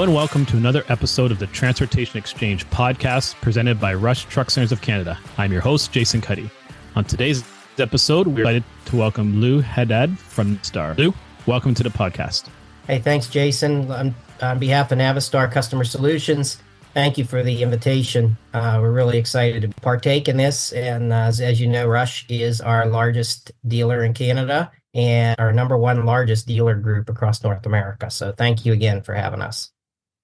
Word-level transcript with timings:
And 0.00 0.14
welcome 0.14 0.46
to 0.46 0.56
another 0.56 0.82
episode 0.88 1.30
of 1.30 1.38
the 1.38 1.46
Transportation 1.48 2.16
Exchange 2.16 2.66
podcast 2.70 3.34
presented 3.42 3.78
by 3.78 3.92
Rush 3.92 4.24
Truck 4.24 4.50
Centers 4.50 4.72
of 4.72 4.80
Canada. 4.80 5.18
I'm 5.36 5.52
your 5.52 5.60
host, 5.60 5.92
Jason 5.92 6.22
Cuddy. 6.22 6.48
On 6.96 7.04
today's 7.04 7.44
episode, 7.76 8.26
we're 8.26 8.40
excited 8.40 8.64
to 8.86 8.96
welcome 8.96 9.42
Lou 9.42 9.60
Haddad 9.60 10.18
from 10.18 10.58
Star. 10.62 10.94
Lou, 10.94 11.12
welcome 11.44 11.74
to 11.74 11.82
the 11.82 11.90
podcast. 11.90 12.48
Hey, 12.86 12.98
thanks, 12.98 13.28
Jason. 13.28 13.90
On, 13.90 14.14
on 14.40 14.58
behalf 14.58 14.90
of 14.90 14.96
Navistar 14.96 15.52
Customer 15.52 15.84
Solutions, 15.84 16.62
thank 16.94 17.18
you 17.18 17.26
for 17.26 17.42
the 17.42 17.62
invitation. 17.62 18.38
Uh, 18.54 18.78
we're 18.80 18.92
really 18.92 19.18
excited 19.18 19.60
to 19.60 19.68
partake 19.82 20.28
in 20.28 20.38
this. 20.38 20.72
And 20.72 21.12
uh, 21.12 21.16
as, 21.16 21.42
as 21.42 21.60
you 21.60 21.68
know, 21.68 21.86
Rush 21.86 22.24
is 22.30 22.62
our 22.62 22.86
largest 22.86 23.52
dealer 23.68 24.02
in 24.02 24.14
Canada 24.14 24.72
and 24.94 25.38
our 25.38 25.52
number 25.52 25.76
one 25.76 26.06
largest 26.06 26.46
dealer 26.46 26.74
group 26.74 27.10
across 27.10 27.44
North 27.44 27.66
America. 27.66 28.10
So 28.10 28.32
thank 28.32 28.64
you 28.64 28.72
again 28.72 29.02
for 29.02 29.12
having 29.12 29.42
us. 29.42 29.70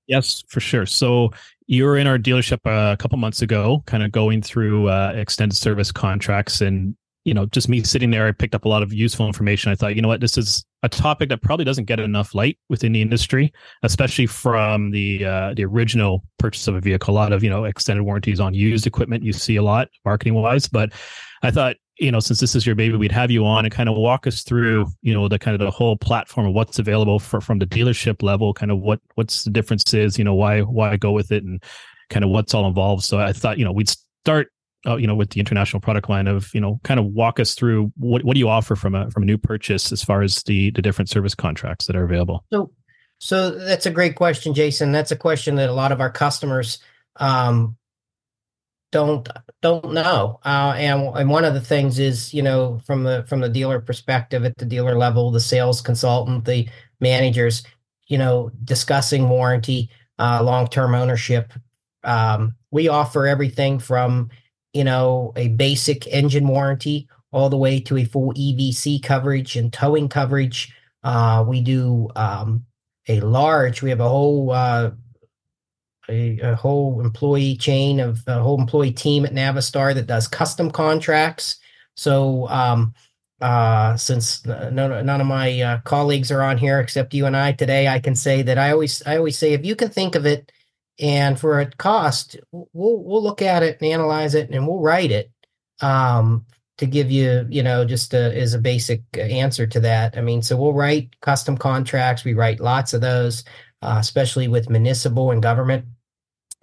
Yes, 0.07 0.45
for 0.49 0.61
sure. 0.61 0.87
So 0.87 1.31
you 1.67 1.85
were 1.85 1.97
in 1.97 2.07
our 2.07 2.19
dealership 2.19 2.61
uh, 2.65 2.93
a 2.93 2.97
couple 2.97 3.19
months 3.19 3.43
ago, 3.43 3.83
kind 3.87 4.03
of 4.03 4.13
going 4.13 4.41
through 4.43 4.89
uh, 4.89 5.13
extended 5.17 5.57
service 5.57 5.91
contracts, 5.91 6.61
and 6.61 6.97
you 7.25 7.35
know, 7.35 7.45
just 7.47 7.69
me 7.69 7.83
sitting 7.83 8.13
there, 8.13 8.29
I 8.29 8.33
picked 8.33 8.55
up 8.55 8.67
a 8.67 8.69
lot 8.69 8.85
of 8.85 8.93
useful 8.93 9.27
information. 9.27 9.73
I 9.73 9.75
thought, 9.75 9.97
you 9.97 10.03
know 10.03 10.07
what, 10.07 10.21
this 10.21 10.39
is 10.39 10.65
a 10.85 10.89
topic 10.89 11.29
that 11.31 11.43
probably 11.43 11.65
doesn't 11.65 11.87
get 11.87 11.99
enough 11.99 12.37
light 12.37 12.57
within 12.69 12.93
the 12.93 13.03
industry, 13.03 13.53
especially 13.83 14.27
from 14.27 14.93
the 14.93 15.25
uh, 15.25 15.55
the 15.55 15.65
original 15.65 16.23
purchase 16.39 16.69
of 16.69 16.77
a 16.77 16.81
vehicle. 16.81 17.13
A 17.13 17.17
lot 17.17 17.33
of 17.33 17.43
you 17.43 17.51
know 17.51 17.65
extended 17.65 18.05
warranties 18.05 18.39
on 18.39 18.55
used 18.55 18.87
equipment 18.87 19.25
you 19.25 19.33
see 19.33 19.57
a 19.57 19.63
lot 19.63 19.89
marketing 20.05 20.35
wise, 20.35 20.69
but 20.69 20.93
I 21.43 21.51
thought 21.51 21.77
you 21.99 22.13
know, 22.13 22.21
since 22.21 22.41
this 22.41 22.55
is 22.55 22.67
your 22.67 22.75
baby, 22.75 22.97
we'd 22.97 23.13
have 23.13 23.31
you 23.31 23.45
on 23.47 23.65
and 23.65 23.73
kind 23.73 23.89
of 23.89 23.97
walk 23.97 24.27
us 24.27 24.43
through, 24.43 24.87
you 25.01 25.15
know, 25.15 25.29
the 25.29 25.39
kind 25.39 25.55
of 25.55 25.65
the 25.65 25.71
whole 25.71 25.97
platform 25.97 26.47
of 26.47 26.53
what's 26.53 26.79
available 26.79 27.19
for 27.19 27.41
from 27.41 27.59
the 27.59 27.67
dealership 27.67 28.23
level, 28.23 28.53
kind 28.53 28.71
of 28.71 28.79
what 28.79 29.01
what's 29.15 29.45
the 29.45 29.51
differences, 29.51 30.19
you 30.19 30.25
know, 30.25 30.35
why 30.35 30.61
why 30.61 30.97
go 30.97 31.13
with 31.13 31.33
it, 31.33 31.43
and 31.43 31.63
kind 32.11 32.25
of 32.25 32.31
what's 32.31 32.53
all 32.53 32.67
involved. 32.67 33.05
So 33.05 33.19
I 33.19 33.33
thought, 33.33 33.59
you 33.59 33.65
know, 33.65 33.73
we'd 33.73 33.89
start, 33.89 34.49
uh, 34.87 34.97
you 34.97 35.07
know, 35.07 35.15
with 35.15 35.31
the 35.31 35.41
international 35.41 35.81
product 35.81 36.11
line 36.11 36.27
of, 36.27 36.55
you 36.55 36.61
know, 36.61 36.81
kind 36.85 37.01
of 37.01 37.07
walk 37.07 37.41
us 37.41 37.55
through 37.55 37.93
what 37.97 38.25
what 38.25 38.35
do 38.35 38.41
you 38.41 38.49
offer 38.49 38.77
from 38.77 38.95
a 38.95 39.11
from 39.11 39.23
a 39.23 39.27
new 39.27 39.39
purchase 39.39 39.91
as 39.91 40.03
far 40.03 40.23
as 40.23 40.43
the 40.43 40.71
the 40.73 40.83
different 40.83 41.09
service 41.09 41.35
contracts 41.35 41.87
that 41.87 41.97
are 41.97 42.05
available. 42.05 42.45
So, 42.53 42.73
so 43.19 43.51
that's 43.51 43.87
a 43.87 43.91
great 43.91 44.17
question, 44.17 44.53
Jason. 44.53 44.93
That's 44.93 45.13
a 45.13 45.17
question 45.17 45.57
that 45.57 45.71
a 45.71 45.73
lot 45.73 45.93
of 45.93 46.03
our 46.03 46.11
customers 46.11 46.79
um, 47.17 47.77
don't 48.97 49.29
don't 49.61 49.93
know. 49.93 50.41
Uh, 50.43 50.73
and 50.77 51.15
and 51.17 51.29
one 51.29 51.45
of 51.45 51.53
the 51.53 51.61
things 51.61 51.99
is 51.99 52.33
you 52.33 52.43
know 52.43 52.81
from 52.87 53.05
the 53.05 53.25
from 53.29 53.41
the 53.41 53.49
dealer 53.49 53.79
perspective 53.79 54.45
at 54.47 54.57
the 54.57 54.65
dealer 54.65 54.97
level, 54.97 55.31
the 55.31 55.39
sales 55.39 55.83
consultant, 55.83 56.47
the 56.47 56.67
managers, 57.01 57.63
you 58.07 58.17
know, 58.17 58.51
discussing 58.65 59.29
warranty, 59.29 59.91
uh, 60.19 60.43
long 60.43 60.67
term 60.67 60.95
ownership. 60.95 61.53
Um, 62.05 62.55
we 62.71 62.89
offer 62.89 63.27
everything 63.27 63.79
from 63.79 64.31
you 64.73 64.85
know 64.85 65.35
a 65.37 65.49
basic 65.49 66.07
engine 66.07 66.49
warranty 66.49 67.07
all 67.33 67.51
the 67.51 67.57
way 67.59 67.79
to 67.81 67.99
a 67.99 68.05
full 68.05 68.33
EVC 68.33 69.03
coverage 69.03 69.57
and 69.57 69.71
towing 69.75 70.09
coverage. 70.09 70.73
Uh, 71.05 71.45
we 71.47 71.61
do 71.61 72.09
um, 72.17 72.65
a 73.09 73.21
large. 73.21 73.83
We 73.83 73.91
have 73.91 74.01
a 74.01 74.09
whole 74.09 74.53
uh, 74.53 74.93
a, 76.09 76.39
a, 76.41 76.55
whole 76.55 77.01
employee 77.01 77.57
chain 77.57 78.01
of 78.01 78.23
a 78.27 78.41
whole 78.41 78.61
employee 78.61 78.93
team 78.93 79.25
at 79.25 79.33
Navistar 79.33 79.95
that 79.95 80.07
does 80.07 80.29
custom 80.29 80.71
contracts. 80.71 81.59
So, 81.97 82.49
um, 82.49 82.95
uh, 83.41 83.97
since 83.97 84.45
none, 84.47 84.73
none 84.75 85.21
of 85.21 85.27
my 85.27 85.61
uh, 85.61 85.81
colleagues 85.81 86.31
are 86.31 86.43
on 86.43 86.57
here 86.57 86.81
except 86.81 87.13
you 87.13 87.27
and 87.27 87.37
I 87.37 87.53
today, 87.53 87.87
I 87.87 87.99
can 87.99 88.15
say 88.15 88.43
that 88.43 88.59
I 88.59 88.71
always 88.73 89.03
I 89.07 89.19
always 89.19 89.37
say 89.37 89.53
if 89.53 89.65
you 89.65 89.77
can 89.77 89.91
think 89.91 90.15
of 90.15 90.25
it, 90.25 90.51
and 90.99 91.39
for 91.39 91.61
a 91.61 91.71
cost, 91.73 92.37
we'll 92.51 93.03
we'll 93.03 93.23
look 93.23 93.43
at 93.43 93.63
it 93.63 93.79
and 93.81 93.93
analyze 93.93 94.35
it, 94.35 94.51
and 94.51 94.67
we'll 94.67 94.81
write 94.81 95.11
it 95.11 95.31
um, 95.83 96.47
to 96.79 96.87
give 96.87 97.11
you 97.11 97.47
you 97.51 97.63
know 97.63 97.85
just 97.85 98.15
a, 98.15 98.35
as 98.39 98.55
a 98.55 98.59
basic 98.59 99.03
answer 99.19 99.67
to 99.67 99.81
that. 99.81 100.17
I 100.17 100.23
mean, 100.23 100.41
so 100.41 100.57
we'll 100.57 100.73
write 100.73 101.11
custom 101.21 101.59
contracts. 101.59 102.25
We 102.25 102.33
write 102.33 102.61
lots 102.61 102.95
of 102.95 103.03
those, 103.03 103.45
uh, 103.83 103.99
especially 104.01 104.49
with 104.49 104.71
municipal 104.71 105.31
and 105.31 105.43
government 105.43 105.85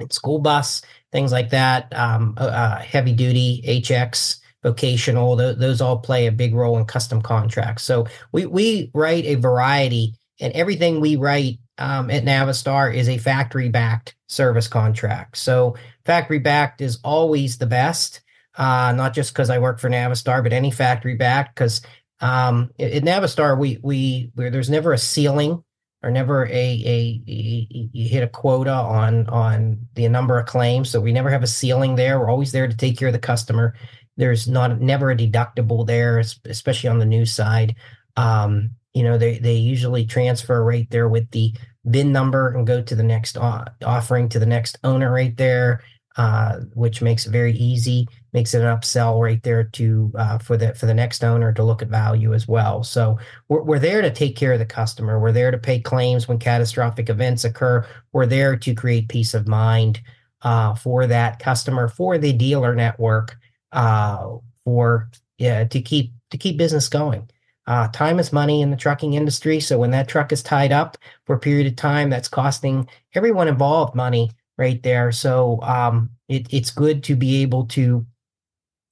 school 0.09 0.39
bus, 0.39 0.81
things 1.11 1.31
like 1.31 1.49
that, 1.51 1.93
um, 1.95 2.35
uh, 2.37 2.45
uh 2.45 2.79
heavy 2.79 3.13
duty, 3.13 3.63
HX, 3.65 4.39
vocational, 4.63 5.37
th- 5.37 5.57
those 5.57 5.81
all 5.81 5.99
play 5.99 6.27
a 6.27 6.31
big 6.31 6.55
role 6.55 6.77
in 6.77 6.85
custom 6.85 7.21
contracts. 7.21 7.83
So 7.83 8.07
we, 8.31 8.45
we 8.45 8.91
write 8.93 9.25
a 9.25 9.35
variety, 9.35 10.15
and 10.39 10.53
everything 10.53 10.99
we 10.99 11.15
write 11.17 11.59
um, 11.77 12.09
at 12.09 12.23
Navistar 12.23 12.93
is 12.93 13.09
a 13.09 13.17
factory 13.17 13.69
backed 13.69 14.15
service 14.27 14.67
contract. 14.67 15.37
So 15.37 15.75
factory 16.05 16.39
backed 16.39 16.81
is 16.81 16.99
always 17.03 17.57
the 17.57 17.65
best, 17.67 18.21
uh, 18.55 18.93
not 18.95 19.13
just 19.13 19.33
because 19.33 19.49
I 19.49 19.59
work 19.59 19.79
for 19.79 19.89
Navistar, 19.89 20.41
but 20.43 20.53
any 20.53 20.71
factory 20.71 21.15
backed 21.15 21.55
because 21.55 21.81
um, 22.21 22.71
at, 22.79 23.03
Navistar 23.03 23.57
we 23.57 23.79
we 23.83 24.31
there's 24.35 24.69
never 24.69 24.93
a 24.93 24.97
ceiling 24.97 25.63
or 26.03 26.11
never 26.11 26.45
a, 26.45 26.51
a, 26.51 27.21
a, 27.27 27.89
you 27.93 28.09
hit 28.09 28.23
a 28.23 28.27
quota 28.27 28.73
on 28.73 29.27
on 29.29 29.79
the 29.95 30.07
number 30.09 30.37
of 30.37 30.45
claims. 30.45 30.89
So 30.89 30.99
we 30.99 31.13
never 31.13 31.29
have 31.29 31.43
a 31.43 31.47
ceiling 31.47 31.95
there. 31.95 32.19
We're 32.19 32.29
always 32.29 32.51
there 32.51 32.67
to 32.67 32.75
take 32.75 32.97
care 32.97 33.07
of 33.07 33.13
the 33.13 33.19
customer. 33.19 33.73
There's 34.17 34.47
not 34.47 34.79
never 34.79 35.11
a 35.11 35.17
deductible 35.17 35.87
there 35.87 36.19
especially 36.45 36.89
on 36.89 36.99
the 36.99 37.05
new 37.05 37.25
side. 37.25 37.75
Um, 38.17 38.71
you 38.93 39.03
know 39.03 39.17
they 39.17 39.39
they 39.39 39.55
usually 39.55 40.05
transfer 40.05 40.63
right 40.63 40.87
there 40.91 41.09
with 41.09 41.31
the 41.31 41.53
VIN 41.85 42.11
number 42.11 42.53
and 42.53 42.67
go 42.67 42.81
to 42.81 42.95
the 42.95 43.03
next 43.03 43.37
offering 43.37 44.29
to 44.29 44.39
the 44.39 44.45
next 44.45 44.77
owner 44.83 45.11
right 45.11 45.35
there 45.35 45.81
uh, 46.15 46.59
which 46.73 47.01
makes 47.01 47.25
it 47.25 47.31
very 47.31 47.53
easy, 47.53 48.07
makes 48.33 48.53
it 48.53 48.61
an 48.61 48.75
upsell 48.75 49.21
right 49.21 49.41
there 49.43 49.63
to 49.63 50.11
uh, 50.15 50.37
for 50.39 50.57
the 50.57 50.73
for 50.73 50.85
the 50.85 50.93
next 50.93 51.23
owner 51.23 51.53
to 51.53 51.63
look 51.63 51.81
at 51.81 51.87
value 51.87 52.33
as 52.33 52.47
well. 52.47 52.83
So 52.83 53.17
we're 53.49 53.63
we're 53.63 53.79
there 53.79 54.01
to 54.01 54.11
take 54.11 54.35
care 54.35 54.53
of 54.53 54.59
the 54.59 54.65
customer. 54.65 55.19
We're 55.19 55.31
there 55.31 55.51
to 55.51 55.57
pay 55.57 55.79
claims 55.79 56.27
when 56.27 56.39
catastrophic 56.39 57.09
events 57.09 57.43
occur. 57.43 57.85
We're 58.11 58.25
there 58.25 58.57
to 58.57 58.75
create 58.75 59.09
peace 59.09 59.33
of 59.33 59.47
mind 59.47 60.01
uh, 60.41 60.75
for 60.75 61.07
that 61.07 61.39
customer, 61.39 61.87
for 61.87 62.17
the 62.17 62.33
dealer 62.33 62.75
network, 62.75 63.37
uh, 63.71 64.37
for 64.63 65.09
yeah 65.37 65.63
to 65.65 65.81
keep 65.81 66.13
to 66.31 66.37
keep 66.37 66.57
business 66.57 66.89
going. 66.89 67.29
Uh, 67.65 67.87
time 67.89 68.19
is 68.19 68.33
money 68.33 68.61
in 68.61 68.71
the 68.71 68.77
trucking 68.77 69.13
industry. 69.13 69.59
So 69.59 69.77
when 69.77 69.91
that 69.91 70.09
truck 70.09 70.33
is 70.33 70.43
tied 70.43 70.73
up 70.73 70.97
for 71.25 71.35
a 71.35 71.39
period 71.39 71.67
of 71.67 71.75
time, 71.77 72.09
that's 72.09 72.27
costing 72.27 72.89
everyone 73.13 73.47
involved 73.47 73.95
money 73.95 74.31
right 74.57 74.83
there. 74.83 75.11
So 75.13 75.61
um, 75.61 76.09
it, 76.27 76.53
it's 76.53 76.71
good 76.71 77.03
to 77.05 77.15
be 77.15 77.41
able 77.41 77.65
to 77.67 78.05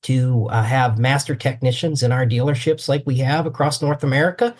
to 0.03 0.47
uh, 0.49 0.63
have 0.63 0.97
master 0.99 1.35
technicians 1.35 2.03
in 2.03 2.11
our 2.11 2.25
dealerships 2.25 2.87
like 2.87 3.03
we 3.05 3.17
have 3.17 3.45
across 3.45 3.81
North 3.81 4.03
America, 4.03 4.55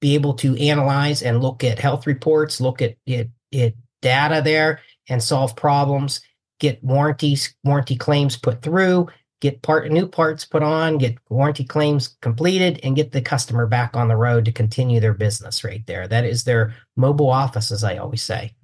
be 0.00 0.14
able 0.14 0.34
to 0.34 0.56
analyze 0.56 1.22
and 1.22 1.42
look 1.42 1.64
at 1.64 1.78
health 1.78 2.06
reports, 2.06 2.60
look 2.60 2.82
at 2.82 2.96
it, 3.06 3.30
it 3.50 3.76
data 4.02 4.42
there, 4.44 4.80
and 5.08 5.22
solve 5.22 5.56
problems. 5.56 6.20
Get 6.60 6.82
warranties, 6.84 7.54
warranty 7.64 7.96
claims 7.96 8.36
put 8.36 8.62
through, 8.62 9.08
get 9.40 9.62
part 9.62 9.90
new 9.90 10.06
parts 10.06 10.44
put 10.44 10.62
on, 10.62 10.98
get 10.98 11.18
warranty 11.28 11.64
claims 11.64 12.16
completed, 12.22 12.78
and 12.84 12.94
get 12.94 13.10
the 13.10 13.20
customer 13.20 13.66
back 13.66 13.96
on 13.96 14.06
the 14.06 14.16
road 14.16 14.44
to 14.44 14.52
continue 14.52 15.00
their 15.00 15.14
business 15.14 15.64
right 15.64 15.84
there. 15.86 16.06
That 16.06 16.24
is 16.24 16.44
their 16.44 16.74
mobile 16.96 17.30
office, 17.30 17.72
as 17.72 17.82
I 17.82 17.96
always 17.96 18.22
say. 18.22 18.54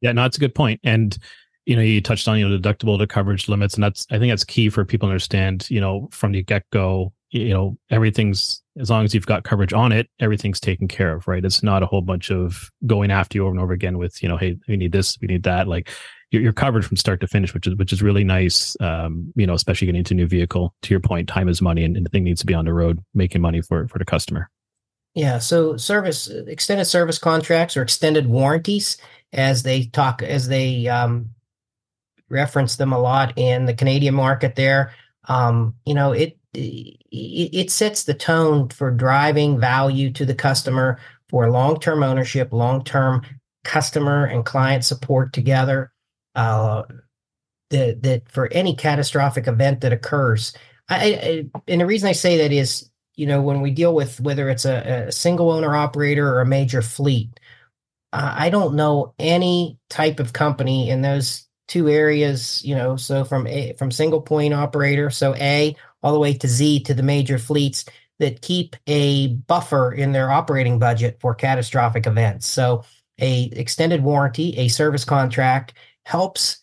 Yeah, 0.00 0.12
no, 0.12 0.22
that's 0.22 0.38
a 0.38 0.40
good 0.40 0.54
point. 0.54 0.80
And 0.84 1.16
you 1.66 1.74
know, 1.74 1.82
you 1.82 2.00
touched 2.00 2.28
on 2.28 2.38
you 2.38 2.48
know 2.48 2.58
deductible 2.58 2.98
to 2.98 3.06
coverage 3.06 3.48
limits, 3.48 3.74
and 3.74 3.82
that's 3.82 4.06
I 4.10 4.18
think 4.18 4.30
that's 4.30 4.44
key 4.44 4.70
for 4.70 4.84
people 4.84 5.08
to 5.08 5.10
understand. 5.10 5.68
You 5.68 5.80
know, 5.80 6.08
from 6.12 6.32
the 6.32 6.42
get 6.42 6.64
go, 6.70 7.12
you 7.30 7.50
know, 7.50 7.76
everything's 7.90 8.62
as 8.78 8.88
long 8.88 9.04
as 9.04 9.14
you've 9.14 9.26
got 9.26 9.44
coverage 9.44 9.72
on 9.72 9.90
it, 9.90 10.08
everything's 10.20 10.60
taken 10.60 10.86
care 10.86 11.14
of, 11.14 11.26
right? 11.26 11.44
It's 11.44 11.62
not 11.62 11.82
a 11.82 11.86
whole 11.86 12.02
bunch 12.02 12.30
of 12.30 12.70
going 12.86 13.10
after 13.10 13.38
you 13.38 13.44
over 13.44 13.50
and 13.50 13.60
over 13.60 13.72
again 13.72 13.98
with 13.98 14.22
you 14.22 14.28
know, 14.28 14.36
hey, 14.36 14.56
we 14.68 14.76
need 14.76 14.92
this, 14.92 15.18
we 15.20 15.26
need 15.26 15.42
that. 15.42 15.66
Like 15.66 15.90
you're, 16.30 16.42
you're 16.42 16.52
covered 16.52 16.84
from 16.86 16.96
start 16.96 17.20
to 17.20 17.26
finish, 17.26 17.52
which 17.52 17.66
is 17.66 17.74
which 17.74 17.92
is 17.92 18.00
really 18.00 18.24
nice. 18.24 18.76
Um, 18.80 19.32
you 19.34 19.46
know, 19.46 19.54
especially 19.54 19.86
getting 19.86 19.98
into 20.00 20.14
a 20.14 20.16
new 20.16 20.26
vehicle. 20.26 20.72
To 20.82 20.94
your 20.94 21.00
point, 21.00 21.28
time 21.28 21.48
is 21.48 21.60
money, 21.60 21.82
and, 21.82 21.96
and 21.96 22.06
the 22.06 22.10
thing 22.10 22.24
needs 22.24 22.40
to 22.40 22.46
be 22.46 22.54
on 22.54 22.64
the 22.64 22.72
road 22.72 23.00
making 23.12 23.40
money 23.40 23.60
for 23.60 23.88
for 23.88 23.98
the 23.98 24.04
customer. 24.04 24.48
Yeah. 25.14 25.38
So 25.38 25.76
service 25.78 26.28
extended 26.28 26.84
service 26.84 27.18
contracts 27.18 27.76
or 27.76 27.82
extended 27.82 28.26
warranties 28.28 28.98
as 29.32 29.62
they 29.62 29.84
talk 29.86 30.22
as 30.22 30.46
they 30.46 30.86
um, 30.88 31.30
reference 32.28 32.76
them 32.76 32.92
a 32.92 32.98
lot 32.98 33.32
in 33.36 33.66
the 33.66 33.74
Canadian 33.74 34.14
market. 34.14 34.56
There, 34.56 34.92
um, 35.28 35.74
you 35.84 35.94
know, 35.94 36.12
it, 36.12 36.38
it 36.54 36.98
it 37.10 37.70
sets 37.70 38.04
the 38.04 38.14
tone 38.14 38.68
for 38.68 38.90
driving 38.90 39.60
value 39.60 40.10
to 40.12 40.24
the 40.24 40.34
customer 40.34 40.98
for 41.28 41.50
long 41.50 41.78
term 41.78 42.02
ownership, 42.02 42.52
long 42.52 42.84
term 42.84 43.22
customer 43.64 44.24
and 44.24 44.44
client 44.44 44.84
support 44.84 45.32
together. 45.32 45.92
Uh, 46.34 46.82
that 47.70 48.02
that 48.02 48.30
for 48.30 48.52
any 48.52 48.74
catastrophic 48.74 49.48
event 49.48 49.80
that 49.80 49.92
occurs, 49.92 50.52
I, 50.88 50.96
I, 50.96 51.60
and 51.68 51.80
the 51.80 51.86
reason 51.86 52.08
I 52.08 52.12
say 52.12 52.38
that 52.38 52.52
is, 52.52 52.88
you 53.16 53.26
know, 53.26 53.42
when 53.42 53.60
we 53.60 53.70
deal 53.70 53.94
with 53.94 54.20
whether 54.20 54.48
it's 54.48 54.64
a, 54.64 55.06
a 55.08 55.12
single 55.12 55.50
owner 55.50 55.74
operator 55.74 56.28
or 56.28 56.40
a 56.40 56.46
major 56.46 56.82
fleet, 56.82 57.40
uh, 58.12 58.34
I 58.36 58.50
don't 58.50 58.74
know 58.74 59.14
any 59.18 59.78
type 59.90 60.20
of 60.20 60.32
company 60.32 60.90
in 60.90 61.02
those 61.02 61.45
two 61.68 61.88
areas. 61.88 62.62
You 62.64 62.74
know, 62.74 62.96
so 62.96 63.24
from 63.24 63.46
a 63.46 63.74
from 63.74 63.90
single 63.90 64.20
point 64.20 64.54
operator, 64.54 65.10
so 65.10 65.34
A 65.36 65.76
all 66.02 66.12
the 66.12 66.18
way 66.18 66.34
to 66.34 66.48
Z 66.48 66.80
to 66.84 66.94
the 66.94 67.02
major 67.02 67.38
fleets 67.38 67.84
that 68.18 68.42
keep 68.42 68.76
a 68.86 69.28
buffer 69.28 69.92
in 69.92 70.12
their 70.12 70.30
operating 70.30 70.78
budget 70.78 71.18
for 71.20 71.34
catastrophic 71.34 72.06
events. 72.06 72.46
So 72.46 72.84
a 73.18 73.44
extended 73.52 74.02
warranty, 74.02 74.56
a 74.58 74.68
service 74.68 75.04
contract 75.04 75.74
helps 76.04 76.58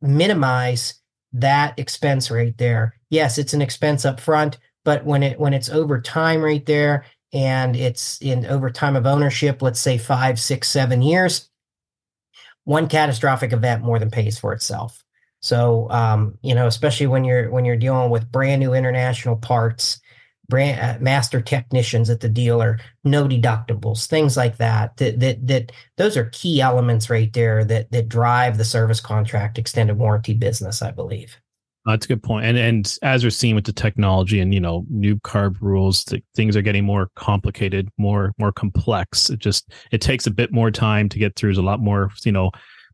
minimize 0.00 0.94
that 1.32 1.78
expense 1.78 2.30
right 2.30 2.56
there. 2.58 2.96
Yes, 3.10 3.38
it's 3.38 3.52
an 3.52 3.62
expense 3.62 4.04
up 4.04 4.20
front, 4.20 4.58
but 4.84 5.04
when 5.04 5.22
it 5.22 5.38
when 5.38 5.52
it's 5.52 5.68
over 5.68 6.00
time 6.00 6.42
right 6.42 6.64
there 6.64 7.04
and 7.32 7.76
it's 7.76 8.20
in 8.20 8.46
over 8.46 8.70
time 8.70 8.96
of 8.96 9.06
ownership, 9.06 9.62
let's 9.62 9.80
say 9.80 9.98
five, 9.98 10.40
six, 10.40 10.68
seven 10.68 11.02
years, 11.02 11.49
one 12.64 12.88
catastrophic 12.88 13.52
event 13.52 13.82
more 13.82 13.98
than 13.98 14.10
pays 14.10 14.38
for 14.38 14.52
itself. 14.52 15.02
So 15.40 15.90
um, 15.90 16.38
you 16.42 16.54
know, 16.54 16.66
especially 16.66 17.06
when 17.06 17.24
you're 17.24 17.50
when 17.50 17.64
you're 17.64 17.76
dealing 17.76 18.10
with 18.10 18.30
brand 18.30 18.60
new 18.60 18.74
international 18.74 19.36
parts 19.36 20.00
brand 20.50 20.80
uh, 20.80 21.02
master 21.02 21.40
technicians 21.40 22.10
at 22.10 22.20
the 22.20 22.28
dealer, 22.28 22.78
no 23.04 23.26
deductibles, 23.26 24.06
things 24.06 24.36
like 24.36 24.58
that. 24.58 24.98
That 24.98 25.20
that 25.20 25.46
that 25.46 25.72
those 25.96 26.18
are 26.18 26.26
key 26.26 26.60
elements 26.60 27.08
right 27.08 27.32
there 27.32 27.64
that 27.64 27.90
that 27.92 28.10
drive 28.10 28.58
the 28.58 28.64
service 28.64 29.00
contract 29.00 29.56
extended 29.58 29.96
warranty 29.96 30.34
business. 30.34 30.82
I 30.82 30.90
believe. 30.90 31.38
Uh, 31.86 31.92
that's 31.92 32.04
a 32.04 32.08
good 32.08 32.22
point. 32.22 32.44
And 32.44 32.58
and 32.58 32.98
as 33.02 33.24
we're 33.24 33.30
seeing 33.30 33.54
with 33.54 33.64
the 33.64 33.72
technology 33.72 34.40
and 34.40 34.52
you 34.52 34.60
know 34.60 34.84
new 34.90 35.16
CARB 35.20 35.56
rules, 35.60 36.04
things 36.34 36.56
are 36.56 36.62
getting 36.62 36.84
more 36.84 37.10
complicated, 37.16 37.88
more 37.96 38.32
more 38.38 38.52
complex. 38.52 39.30
It 39.30 39.38
just 39.38 39.72
it 39.90 40.00
takes 40.00 40.26
a 40.26 40.30
bit 40.30 40.52
more 40.52 40.70
time 40.70 41.08
to 41.08 41.18
get 41.18 41.36
through. 41.36 41.48
There's 41.48 41.58
a 41.58 41.62
lot 41.62 41.80
more 41.80 42.10
you 42.24 42.32
know 42.32 42.50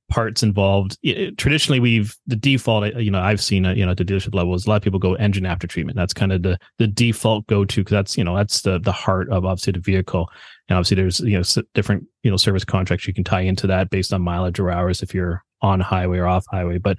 parts 0.09 0.45
involved. 0.45 0.97
It, 1.03 1.37
traditionally, 1.37 1.81
we've 1.81 2.15
the 2.29 2.37
default. 2.37 2.95
You 2.95 3.11
know, 3.11 3.21
I've 3.21 3.41
seen 3.41 3.67
uh, 3.67 3.75
you 3.75 3.85
know 3.85 3.91
at 3.91 3.97
the 3.97 4.05
dealership 4.05 4.35
level 4.35 4.55
is 4.55 4.67
a 4.67 4.71
lot 4.71 4.77
of 4.77 4.83
people 4.83 5.01
go 5.01 5.15
engine 5.15 5.47
after 5.47 5.67
treatment. 5.67 5.97
That's 5.97 6.15
kind 6.15 6.33
of 6.33 6.43
the 6.43 6.57
the 6.79 6.87
default 6.87 7.47
go 7.49 7.65
to 7.65 7.81
because 7.81 7.93
that's 7.93 8.17
you 8.17 8.23
know 8.23 8.37
that's 8.37 8.63
the 8.63 8.79
the 8.79 8.93
heart 8.93 9.29
of 9.31 9.45
obviously 9.45 9.73
the 9.73 9.81
vehicle. 9.81 10.31
And 10.69 10.77
obviously, 10.77 10.95
there's 10.95 11.21
you 11.21 11.39
know 11.39 11.63
different 11.75 12.07
you 12.23 12.31
know 12.31 12.37
service 12.37 12.65
contracts 12.65 13.09
you 13.09 13.15
can 13.15 13.25
tie 13.25 13.41
into 13.41 13.67
that 13.67 13.91
based 13.91 14.13
on 14.13 14.23
mileage 14.23 14.61
or 14.61 14.71
hours 14.71 15.03
if 15.03 15.13
you're 15.13 15.43
on 15.61 15.81
highway 15.81 16.19
or 16.19 16.29
off 16.29 16.45
highway. 16.51 16.79
But 16.79 16.99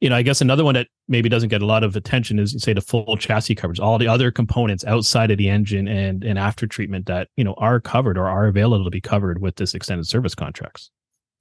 you 0.00 0.10
know, 0.10 0.16
I 0.16 0.22
guess 0.22 0.40
another 0.40 0.64
one 0.64 0.74
that 0.74 0.88
maybe 1.08 1.28
doesn't 1.28 1.48
get 1.48 1.62
a 1.62 1.66
lot 1.66 1.82
of 1.82 1.96
attention 1.96 2.38
is 2.38 2.54
say 2.62 2.72
the 2.72 2.80
full 2.80 3.16
chassis 3.16 3.54
coverage, 3.54 3.80
all 3.80 3.98
the 3.98 4.08
other 4.08 4.30
components 4.30 4.84
outside 4.84 5.30
of 5.30 5.38
the 5.38 5.48
engine 5.48 5.88
and 5.88 6.22
and 6.22 6.38
after 6.38 6.66
treatment 6.66 7.06
that 7.06 7.28
you 7.36 7.44
know 7.44 7.54
are 7.54 7.80
covered 7.80 8.18
or 8.18 8.28
are 8.28 8.46
available 8.46 8.84
to 8.84 8.90
be 8.90 9.00
covered 9.00 9.40
with 9.40 9.56
this 9.56 9.74
extended 9.74 10.06
service 10.06 10.34
contracts. 10.34 10.90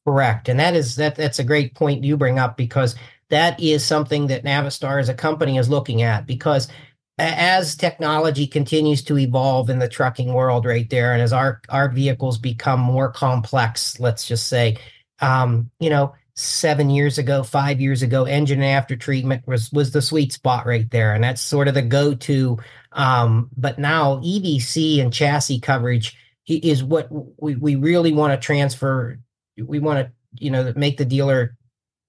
Correct. 0.05 0.47
And 0.47 0.59
that 0.59 0.75
is 0.75 0.95
that 0.95 1.15
that's 1.15 1.39
a 1.39 1.43
great 1.43 1.75
point 1.75 2.03
you 2.03 2.15
bring 2.17 2.39
up 2.39 2.55
because 2.55 2.95
that 3.29 3.59
is 3.59 3.85
something 3.85 4.27
that 4.27 4.45
Navistar 4.45 5.01
as 5.01 5.09
a 5.09 5.13
company 5.13 5.57
is 5.57 5.69
looking 5.69 6.01
at 6.01 6.25
because 6.25 6.69
as 7.19 7.75
technology 7.75 8.47
continues 8.47 9.03
to 9.03 9.17
evolve 9.17 9.69
in 9.69 9.79
the 9.79 9.89
trucking 9.89 10.31
world 10.31 10.65
right 10.65 10.89
there 10.89 11.13
and 11.13 11.21
as 11.21 11.33
our 11.33 11.61
our 11.69 11.89
vehicles 11.89 12.37
become 12.37 12.79
more 12.79 13.11
complex, 13.11 13.99
let's 13.99 14.27
just 14.27 14.47
say 14.47 14.77
um, 15.19 15.71
you 15.79 15.89
know, 15.89 16.13
7 16.39 16.89
years 16.89 17.17
ago, 17.17 17.43
5 17.43 17.81
years 17.81 18.03
ago, 18.03 18.25
engine 18.25 18.61
after 18.63 18.95
treatment 18.95 19.47
was 19.47 19.71
was 19.71 19.91
the 19.91 20.01
sweet 20.01 20.33
spot 20.33 20.65
right 20.65 20.89
there. 20.91 21.13
And 21.13 21.23
that's 21.23 21.41
sort 21.41 21.67
of 21.67 21.73
the 21.73 21.81
go-to 21.81 22.57
um, 22.97 23.49
but 23.55 23.77
now 23.77 24.17
EVC 24.17 24.99
and 24.99 25.13
chassis 25.13 25.59
coverage 25.59 26.17
is 26.47 26.83
what 26.83 27.07
we, 27.41 27.55
we 27.55 27.75
really 27.75 28.11
want 28.11 28.33
to 28.33 28.43
transfer 28.43 29.19
we 29.57 29.79
want 29.79 29.99
to 29.99 30.11
you 30.43 30.49
know 30.49 30.73
make 30.75 30.97
the 30.97 31.05
dealer 31.05 31.55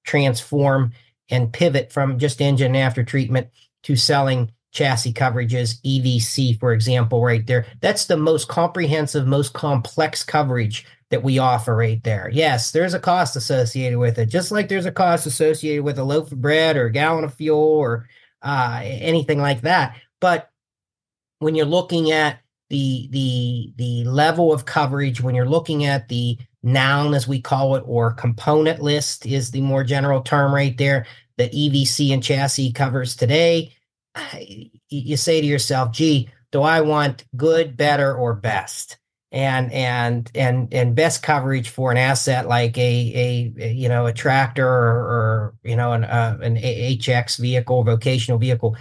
transform 0.04 0.92
and 1.28 1.52
pivot 1.52 1.92
from 1.92 2.19
just 2.19 2.40
engine 2.40 2.75
after 2.75 3.04
treatment 3.04 3.48
to 3.82 3.96
selling 3.96 4.50
chassis 4.70 5.12
coverages 5.12 5.80
evc 5.82 6.58
for 6.58 6.72
example 6.72 7.22
right 7.22 7.46
there. 7.46 7.66
That's 7.80 8.06
the 8.06 8.16
most 8.16 8.48
comprehensive 8.48 9.26
most 9.26 9.52
complex 9.52 10.25
coverage 10.25 10.86
that 11.10 11.22
we 11.22 11.38
offer 11.38 11.75
right 11.75 12.02
there. 12.05 12.31
Yes 12.32 12.70
there's 12.70 12.94
a 12.94 13.00
cost 13.00 13.37
associated 13.37 13.99
with 13.99 14.19
it 14.19 14.26
just 14.26 14.50
like 14.50 14.69
there's 14.69 14.87
a 14.87 14.93
cost 14.93 15.26
associated 15.26 15.84
with 15.84 15.99
a 15.99 16.05
loaf 16.05 16.32
of 16.32 16.40
bread 16.40 16.76
or 16.76 16.87
a 16.87 16.93
gallon 16.93 17.25
of 17.25 17.34
fuel 17.34 17.58
or 17.58 18.08
uh, 18.43 18.81
anything 18.82 19.40
like 19.40 19.62
that. 19.62 19.96
But 20.20 20.50
when 21.38 21.55
you're 21.55 21.66
looking 21.66 22.12
at 22.12 22.40
the 22.70 23.08
the 23.10 23.72
the 23.76 24.05
level 24.05 24.52
of 24.52 24.66
coverage 24.66 25.20
when 25.20 25.34
you're 25.34 25.49
looking 25.49 25.84
at 25.84 26.08
the 26.08 26.37
noun 26.62 27.14
as 27.14 27.26
we 27.26 27.40
call 27.40 27.76
it 27.76 27.84
or 27.87 28.12
component 28.12 28.82
list 28.82 29.25
is 29.25 29.50
the 29.50 29.61
more 29.61 29.84
general 29.84 30.20
term 30.20 30.52
right 30.52 30.76
there 30.76 31.06
that 31.37 31.52
evc 31.52 32.12
and 32.12 32.22
chassis 32.22 32.72
covers 32.72 33.16
today 33.16 33.72
you 34.88 35.16
say 35.16 35.40
to 35.40 35.46
yourself 35.46 35.93
gee 35.93 36.28
do 36.52 36.61
i 36.61 36.81
want 36.81 37.25
good 37.37 37.76
better 37.76 38.14
or 38.14 38.34
best 38.34 38.99
and 39.30 39.70
and 39.72 40.30
and 40.34 40.72
and 40.72 40.94
best 40.94 41.22
coverage 41.22 41.69
for 41.69 41.90
an 41.90 41.98
asset 41.98 42.48
like 42.48 42.78
a 42.78 43.52
a, 43.58 43.72
you 43.72 43.88
know 43.88 44.06
a 44.06 44.12
tractor 44.12 44.66
or, 44.66 44.96
or 44.96 45.54
you 45.64 45.76
know 45.76 45.92
an 45.92 46.04
uh, 46.04 46.38
an 46.40 46.56
hx 46.56 47.38
vehicle 47.38 47.84
vocational 47.84 48.38
vehicle 48.38 48.75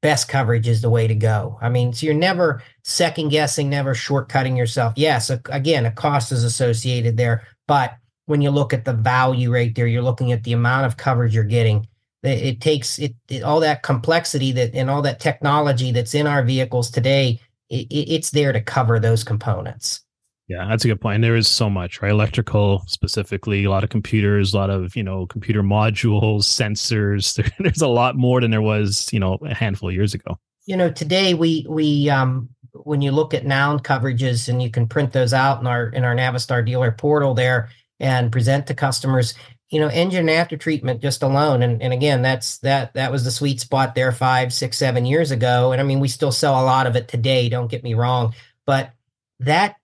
best 0.00 0.28
coverage 0.28 0.68
is 0.68 0.80
the 0.80 0.90
way 0.90 1.06
to 1.06 1.14
go. 1.14 1.58
I 1.60 1.68
mean, 1.68 1.92
so 1.92 2.06
you're 2.06 2.14
never 2.14 2.62
second 2.84 3.30
guessing, 3.30 3.68
never 3.68 3.94
shortcutting 3.94 4.56
yourself. 4.56 4.94
Yes, 4.96 5.30
a, 5.30 5.40
again, 5.50 5.86
a 5.86 5.90
cost 5.90 6.32
is 6.32 6.44
associated 6.44 7.16
there, 7.16 7.46
but 7.66 7.96
when 8.26 8.42
you 8.42 8.50
look 8.50 8.72
at 8.72 8.84
the 8.84 8.92
value 8.92 9.52
right 9.52 9.74
there, 9.74 9.86
you're 9.86 10.02
looking 10.02 10.32
at 10.32 10.44
the 10.44 10.52
amount 10.52 10.86
of 10.86 10.96
coverage 10.96 11.34
you're 11.34 11.44
getting. 11.44 11.86
It, 12.22 12.42
it 12.42 12.60
takes 12.60 12.98
it, 12.98 13.14
it, 13.28 13.42
all 13.42 13.60
that 13.60 13.82
complexity 13.82 14.52
that 14.52 14.74
and 14.74 14.90
all 14.90 15.02
that 15.02 15.20
technology 15.20 15.92
that's 15.92 16.14
in 16.14 16.26
our 16.26 16.44
vehicles 16.44 16.90
today. 16.90 17.40
It, 17.70 17.86
it's 17.90 18.30
there 18.30 18.52
to 18.52 18.60
cover 18.60 18.98
those 18.98 19.24
components. 19.24 20.02
Yeah, 20.48 20.66
that's 20.66 20.84
a 20.86 20.88
good 20.88 21.00
point. 21.00 21.16
And 21.16 21.24
there 21.24 21.36
is 21.36 21.46
so 21.46 21.68
much, 21.68 22.00
right? 22.00 22.10
Electrical 22.10 22.82
specifically, 22.86 23.64
a 23.64 23.70
lot 23.70 23.84
of 23.84 23.90
computers, 23.90 24.54
a 24.54 24.56
lot 24.56 24.70
of, 24.70 24.96
you 24.96 25.02
know, 25.02 25.26
computer 25.26 25.62
modules, 25.62 26.44
sensors. 26.44 27.36
There, 27.36 27.50
there's 27.58 27.82
a 27.82 27.88
lot 27.88 28.16
more 28.16 28.40
than 28.40 28.50
there 28.50 28.62
was, 28.62 29.12
you 29.12 29.20
know, 29.20 29.38
a 29.42 29.54
handful 29.54 29.90
of 29.90 29.94
years 29.94 30.14
ago. 30.14 30.38
You 30.64 30.76
know, 30.76 30.90
today 30.90 31.34
we 31.34 31.66
we 31.68 32.08
um 32.08 32.48
when 32.72 33.02
you 33.02 33.12
look 33.12 33.34
at 33.34 33.44
noun 33.44 33.80
coverages 33.80 34.48
and 34.48 34.62
you 34.62 34.70
can 34.70 34.86
print 34.86 35.12
those 35.12 35.34
out 35.34 35.60
in 35.60 35.66
our 35.66 35.88
in 35.88 36.04
our 36.04 36.14
Navistar 36.14 36.64
dealer 36.64 36.92
portal 36.92 37.34
there 37.34 37.68
and 38.00 38.32
present 38.32 38.66
to 38.68 38.74
customers, 38.74 39.34
you 39.70 39.80
know, 39.80 39.88
engine 39.88 40.28
after 40.28 40.56
treatment 40.56 41.02
just 41.02 41.22
alone. 41.22 41.62
And 41.62 41.82
and 41.82 41.92
again, 41.92 42.22
that's 42.22 42.58
that 42.58 42.94
that 42.94 43.12
was 43.12 43.24
the 43.24 43.30
sweet 43.30 43.60
spot 43.60 43.94
there 43.94 44.12
five, 44.12 44.52
six, 44.52 44.76
seven 44.76 45.04
years 45.04 45.30
ago. 45.30 45.72
And 45.72 45.80
I 45.80 45.84
mean, 45.84 46.00
we 46.00 46.08
still 46.08 46.32
sell 46.32 46.60
a 46.60 46.64
lot 46.64 46.86
of 46.86 46.96
it 46.96 47.08
today, 47.08 47.48
don't 47.48 47.70
get 47.70 47.84
me 47.84 47.94
wrong. 47.94 48.34
But 48.64 48.92
that 49.40 49.76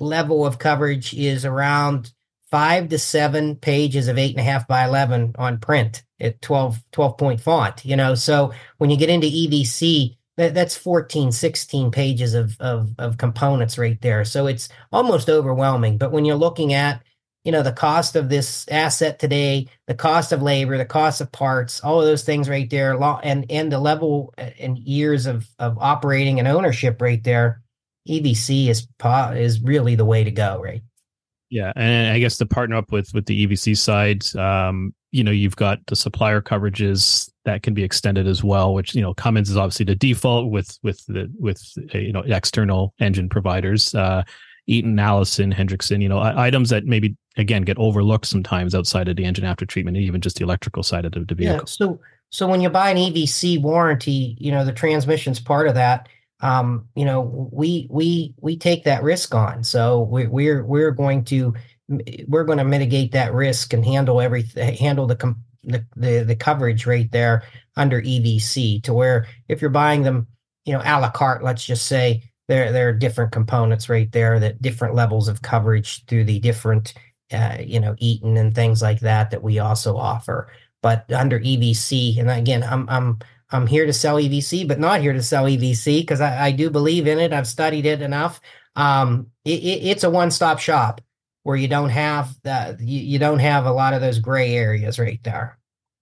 level 0.00 0.46
of 0.46 0.58
coverage 0.58 1.14
is 1.14 1.44
around 1.44 2.12
five 2.50 2.90
to 2.90 2.98
seven 2.98 3.56
pages 3.56 4.08
of 4.08 4.18
eight 4.18 4.32
and 4.32 4.40
a 4.40 4.42
half 4.42 4.68
by 4.68 4.84
11 4.84 5.34
on 5.38 5.58
print 5.58 6.02
at 6.20 6.40
12, 6.42 6.80
12 6.92 7.18
point 7.18 7.40
font, 7.40 7.84
you 7.84 7.96
know? 7.96 8.14
So 8.14 8.52
when 8.78 8.90
you 8.90 8.96
get 8.96 9.08
into 9.08 9.26
EVC, 9.26 10.16
that, 10.36 10.54
that's 10.54 10.76
14, 10.76 11.32
16 11.32 11.90
pages 11.90 12.34
of, 12.34 12.60
of, 12.60 12.90
of 12.98 13.16
components 13.16 13.78
right 13.78 14.00
there. 14.02 14.24
So 14.24 14.46
it's 14.46 14.68
almost 14.92 15.30
overwhelming. 15.30 15.98
But 15.98 16.12
when 16.12 16.24
you're 16.24 16.36
looking 16.36 16.74
at, 16.74 17.02
you 17.44 17.50
know, 17.50 17.62
the 17.62 17.72
cost 17.72 18.14
of 18.14 18.28
this 18.28 18.66
asset 18.68 19.18
today, 19.18 19.68
the 19.86 19.94
cost 19.94 20.32
of 20.32 20.42
labor, 20.42 20.78
the 20.78 20.84
cost 20.84 21.20
of 21.20 21.32
parts, 21.32 21.80
all 21.80 22.00
of 22.00 22.06
those 22.06 22.22
things 22.22 22.48
right 22.48 22.70
there, 22.70 23.00
and, 23.22 23.50
and 23.50 23.72
the 23.72 23.80
level 23.80 24.32
and 24.36 24.78
years 24.78 25.26
of, 25.26 25.48
of 25.58 25.76
operating 25.78 26.38
and 26.38 26.46
ownership 26.46 27.02
right 27.02 27.22
there, 27.24 27.62
EVC 28.08 28.68
is 28.68 28.86
is 29.36 29.60
really 29.62 29.94
the 29.94 30.04
way 30.04 30.24
to 30.24 30.30
go, 30.30 30.60
right? 30.62 30.82
Yeah, 31.50 31.72
and 31.76 32.12
I 32.12 32.18
guess 32.18 32.38
to 32.38 32.46
partner 32.46 32.76
up 32.76 32.92
with 32.92 33.12
with 33.12 33.26
the 33.26 33.46
EVC 33.46 33.76
side, 33.76 34.24
um, 34.36 34.94
you 35.10 35.22
know, 35.22 35.30
you've 35.30 35.56
got 35.56 35.84
the 35.86 35.94
supplier 35.94 36.40
coverages 36.40 37.30
that 37.44 37.62
can 37.62 37.74
be 37.74 37.84
extended 37.84 38.26
as 38.26 38.42
well. 38.42 38.74
Which 38.74 38.94
you 38.94 39.02
know, 39.02 39.14
Cummins 39.14 39.50
is 39.50 39.56
obviously 39.56 39.84
the 39.84 39.94
default 39.94 40.50
with 40.50 40.78
with 40.82 41.04
the 41.06 41.30
with 41.38 41.62
uh, 41.94 41.98
you 41.98 42.12
know 42.12 42.22
external 42.22 42.94
engine 42.98 43.28
providers. 43.28 43.94
Uh, 43.94 44.22
Eaton, 44.72 44.98
Allison, 44.98 45.52
Hendrickson, 45.52 46.02
you 46.02 46.08
know, 46.08 46.20
items 46.20 46.70
that 46.70 46.84
maybe 46.84 47.16
again 47.36 47.62
get 47.62 47.78
overlooked 47.78 48.26
sometimes 48.26 48.74
outside 48.74 49.08
of 49.08 49.16
the 49.16 49.24
engine 49.24 49.44
after 49.44 49.64
treatment, 49.66 49.96
even 49.96 50.20
just 50.20 50.36
the 50.36 50.44
electrical 50.44 50.82
side 50.82 51.04
of 51.04 51.12
the, 51.12 51.20
the 51.20 51.34
vehicle. 51.34 51.58
Yeah, 51.58 51.64
so 51.66 52.00
so 52.30 52.46
when 52.46 52.60
you 52.60 52.70
buy 52.70 52.90
an 52.90 52.96
EVC 52.96 53.60
warranty, 53.60 54.36
you 54.40 54.50
know, 54.50 54.64
the 54.64 54.72
transmission's 54.72 55.40
part 55.40 55.68
of 55.68 55.74
that 55.74 56.08
um, 56.42 56.88
you 56.96 57.04
know, 57.04 57.48
we 57.52 57.86
we 57.88 58.34
we 58.40 58.56
take 58.56 58.84
that 58.84 59.02
risk 59.02 59.34
on. 59.34 59.62
So 59.62 60.02
we, 60.02 60.26
we're 60.26 60.64
we're 60.64 60.90
going 60.90 61.24
to 61.26 61.54
we're 62.26 62.44
going 62.44 62.58
to 62.58 62.64
mitigate 62.64 63.12
that 63.12 63.32
risk 63.32 63.72
and 63.72 63.84
handle 63.84 64.20
everything, 64.20 64.74
handle 64.74 65.06
the, 65.06 65.36
the 65.62 65.86
the 65.96 66.24
the 66.24 66.36
coverage 66.36 66.84
right 66.84 67.10
there 67.12 67.44
under 67.76 68.02
EVC. 68.02 68.82
To 68.82 68.92
where 68.92 69.28
if 69.48 69.60
you're 69.60 69.70
buying 69.70 70.02
them, 70.02 70.26
you 70.64 70.72
know, 70.72 70.80
a 70.84 71.00
la 71.00 71.10
carte, 71.10 71.44
let's 71.44 71.64
just 71.64 71.86
say 71.86 72.24
there 72.52 72.72
there 72.72 72.88
are 72.88 72.92
different 72.92 73.32
components 73.32 73.88
right 73.88 74.10
there 74.12 74.38
that 74.38 74.60
different 74.60 74.94
levels 74.94 75.28
of 75.28 75.42
coverage 75.42 76.04
through 76.06 76.24
the 76.24 76.38
different 76.38 76.94
uh, 77.32 77.56
you 77.60 77.80
know, 77.80 77.94
Eaton 77.98 78.36
and 78.36 78.54
things 78.54 78.82
like 78.82 79.00
that 79.00 79.30
that 79.30 79.42
we 79.42 79.58
also 79.58 79.96
offer. 79.96 80.52
But 80.82 81.10
under 81.12 81.40
EVC, 81.40 82.18
and 82.18 82.30
again, 82.30 82.62
I'm 82.62 82.88
I'm 82.88 83.18
I'm 83.50 83.66
here 83.66 83.86
to 83.86 83.92
sell 83.92 84.16
EVC, 84.16 84.66
but 84.66 84.78
not 84.78 85.00
here 85.00 85.12
to 85.12 85.22
sell 85.22 85.44
EVC 85.44 86.00
because 86.00 86.20
I, 86.20 86.46
I, 86.46 86.50
do 86.52 86.70
believe 86.70 87.06
in 87.06 87.18
it. 87.18 87.32
I've 87.34 87.46
studied 87.46 87.84
it 87.84 88.00
enough. 88.00 88.40
Um, 88.76 89.26
it, 89.44 89.60
it, 89.62 89.86
it's 89.86 90.04
a 90.04 90.10
one-stop 90.10 90.58
shop 90.58 91.02
where 91.42 91.56
you 91.56 91.68
don't 91.68 91.90
have 91.90 92.34
that. 92.44 92.80
You, 92.80 93.00
you 93.00 93.18
don't 93.18 93.40
have 93.40 93.66
a 93.66 93.72
lot 93.72 93.92
of 93.92 94.00
those 94.00 94.18
gray 94.18 94.54
areas 94.54 94.98
right 94.98 95.20
there. 95.22 95.58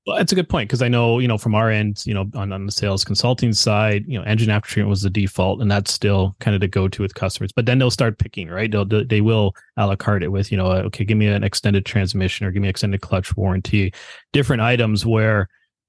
Well, 0.06 0.16
that's 0.16 0.32
a 0.32 0.34
good 0.34 0.48
point 0.48 0.68
because 0.68 0.80
I 0.80 0.88
know, 0.88 1.18
you 1.18 1.28
know, 1.28 1.36
from 1.36 1.54
our 1.54 1.70
end, 1.70 2.04
you 2.06 2.14
know, 2.14 2.24
on, 2.34 2.52
on 2.52 2.64
the 2.64 2.72
sales 2.72 3.04
consulting 3.04 3.52
side, 3.52 4.04
you 4.08 4.18
know, 4.18 4.24
engine 4.24 4.48
after 4.48 4.70
treatment 4.70 4.88
was 4.88 5.02
the 5.02 5.10
default, 5.10 5.60
and 5.60 5.70
that's 5.70 5.92
still 5.92 6.34
kind 6.40 6.54
of 6.54 6.62
the 6.62 6.68
go 6.68 6.88
to 6.88 7.02
with 7.02 7.14
customers. 7.14 7.52
But 7.52 7.66
then 7.66 7.78
they'll 7.78 7.90
start 7.90 8.18
picking, 8.18 8.48
right? 8.48 8.70
They'll 8.70 8.86
they 8.86 9.20
will 9.20 9.54
a 9.76 9.86
la 9.86 9.96
carte 9.96 10.22
it 10.22 10.28
with, 10.32 10.50
you 10.50 10.56
know, 10.56 10.72
uh, 10.72 10.82
okay, 10.86 11.04
give 11.04 11.18
me 11.18 11.26
an 11.26 11.44
extended 11.44 11.84
transmission 11.84 12.46
or 12.46 12.50
give 12.50 12.62
me 12.62 12.68
extended 12.68 13.02
clutch 13.02 13.36
warranty, 13.36 13.92
different 14.32 14.62
items 14.62 15.04
where 15.04 15.48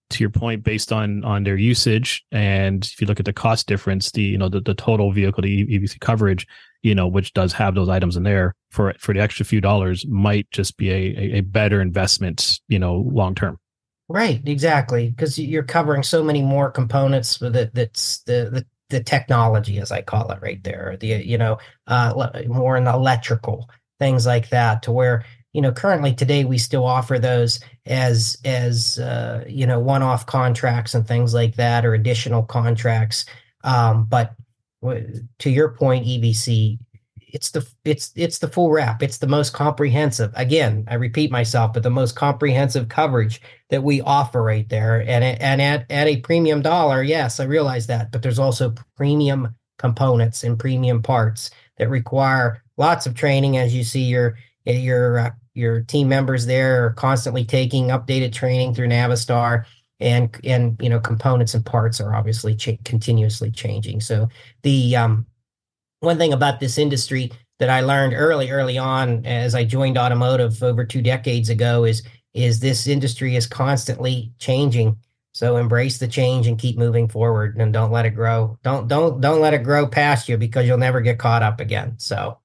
to 0.09 0.19
your 0.21 0.29
point 0.29 0.61
based 0.61 0.91
on 0.91 1.23
on 1.23 1.43
their 1.43 1.55
usage 1.55 2.25
and 2.33 2.83
if 2.83 2.99
you 2.99 3.07
look 3.07 3.21
at 3.21 3.25
the 3.25 3.31
cost 3.31 3.65
difference 3.65 4.11
the 4.11 4.21
you 4.21 4.37
know 4.37 4.49
the, 4.49 4.59
the 4.59 4.73
total 4.73 5.13
vehicle 5.13 5.41
to 5.41 5.47
evc 5.47 6.01
coverage 6.01 6.45
you 6.81 6.93
know 6.93 7.07
which 7.07 7.33
does 7.33 7.53
have 7.53 7.75
those 7.75 7.87
items 7.87 8.17
in 8.17 8.23
there 8.23 8.53
for 8.71 8.93
for 8.99 9.13
the 9.13 9.21
extra 9.21 9.45
few 9.45 9.61
dollars 9.61 10.05
might 10.07 10.51
just 10.51 10.75
be 10.75 10.89
a, 10.91 11.37
a 11.37 11.41
better 11.41 11.79
investment 11.79 12.59
you 12.67 12.77
know 12.77 13.09
long 13.09 13.33
term 13.33 13.57
right 14.11 14.41
exactly 14.45 15.09
because 15.09 15.37
you're 15.39 15.63
covering 15.63 16.03
so 16.03 16.23
many 16.23 16.41
more 16.41 16.69
components 16.69 17.37
that 17.37 17.73
that's 17.73 18.19
the, 18.23 18.49
the 18.51 18.65
the 18.89 19.03
technology 19.03 19.79
as 19.79 19.91
i 19.91 20.01
call 20.01 20.29
it 20.31 20.41
right 20.41 20.63
there 20.63 20.97
the 20.99 21.07
you 21.07 21.37
know 21.37 21.57
uh 21.87 22.29
more 22.47 22.77
in 22.77 22.83
the 22.83 22.93
electrical 22.93 23.69
things 23.99 24.25
like 24.25 24.49
that 24.49 24.83
to 24.83 24.91
where 24.91 25.23
you 25.53 25.61
know 25.61 25.71
currently 25.71 26.13
today 26.13 26.43
we 26.43 26.57
still 26.57 26.85
offer 26.85 27.19
those 27.19 27.59
as 27.85 28.37
as 28.45 28.99
uh, 28.99 29.43
you 29.47 29.65
know 29.65 29.79
one 29.79 30.03
off 30.03 30.25
contracts 30.25 30.93
and 30.93 31.07
things 31.07 31.33
like 31.33 31.55
that 31.55 31.85
or 31.85 31.93
additional 31.93 32.43
contracts 32.43 33.25
um, 33.63 34.05
but 34.05 34.33
to 35.39 35.49
your 35.49 35.69
point 35.69 36.05
evc 36.05 36.79
it's 37.33 37.51
the 37.51 37.67
it's 37.85 38.11
it's 38.15 38.39
the 38.39 38.47
full 38.47 38.71
wrap. 38.71 39.01
It's 39.03 39.17
the 39.17 39.27
most 39.27 39.53
comprehensive. 39.53 40.31
Again 40.35 40.85
i 40.87 40.95
repeat 40.95 41.31
myself 41.31 41.73
but 41.73 41.83
the 41.83 41.89
most 41.89 42.15
comprehensive 42.15 42.89
coverage 42.89 43.41
that 43.69 43.83
we 43.83 44.01
offer 44.01 44.43
right 44.43 44.67
there. 44.69 45.01
And 45.01 45.23
and 45.23 45.61
at, 45.61 45.85
at 45.89 46.07
a 46.07 46.17
premium 46.17 46.61
dollar 46.61 47.03
yes 47.03 47.39
i 47.39 47.43
realize 47.43 47.87
that 47.87 48.11
but 48.11 48.21
there's 48.21 48.39
also 48.39 48.73
premium 48.95 49.55
components 49.77 50.43
and 50.43 50.59
premium 50.59 51.01
parts 51.01 51.49
that 51.77 51.89
require 51.89 52.63
lots 52.77 53.05
of 53.05 53.15
training. 53.15 53.57
As 53.57 53.73
you 53.73 53.83
see 53.83 54.03
your 54.03 54.37
your 54.65 55.19
uh, 55.19 55.31
your 55.53 55.81
team 55.81 56.07
members 56.07 56.45
there 56.45 56.85
are 56.85 56.93
constantly 56.93 57.43
taking 57.43 57.87
updated 57.87 58.31
training 58.31 58.73
through 58.73 58.87
Navistar 58.87 59.65
and 59.99 60.35
and 60.43 60.77
you 60.81 60.89
know 60.89 60.99
components 60.99 61.53
and 61.53 61.65
parts 61.65 62.01
are 62.01 62.13
obviously 62.13 62.55
continuously 62.83 63.51
changing. 63.51 64.01
So 64.01 64.29
the 64.63 64.95
um, 64.95 65.25
one 66.01 66.17
thing 66.17 66.33
about 66.33 66.59
this 66.59 66.77
industry 66.77 67.31
that 67.59 67.69
I 67.69 67.81
learned 67.81 68.13
early 68.13 68.51
early 68.51 68.77
on 68.77 69.25
as 69.25 69.55
I 69.55 69.63
joined 69.63 69.97
automotive 69.97 70.61
over 70.61 70.83
two 70.83 71.01
decades 71.01 71.49
ago 71.49 71.85
is 71.85 72.03
is 72.33 72.59
this 72.59 72.87
industry 72.87 73.35
is 73.35 73.47
constantly 73.47 74.33
changing. 74.39 74.97
So 75.33 75.57
embrace 75.57 75.97
the 75.97 76.07
change 76.07 76.47
and 76.47 76.59
keep 76.59 76.77
moving 76.77 77.07
forward 77.07 77.57
and 77.57 77.71
don't 77.71 77.91
let 77.91 78.05
it 78.05 78.11
grow. 78.11 78.57
Don't 78.63 78.87
don't 78.87 79.21
don't 79.21 79.41
let 79.41 79.53
it 79.53 79.63
grow 79.63 79.87
past 79.87 80.27
you 80.27 80.37
because 80.37 80.67
you'll 80.67 80.77
never 80.77 81.01
get 81.01 81.19
caught 81.19 81.43
up 81.43 81.59
again. 81.59 81.95
So 81.97 82.37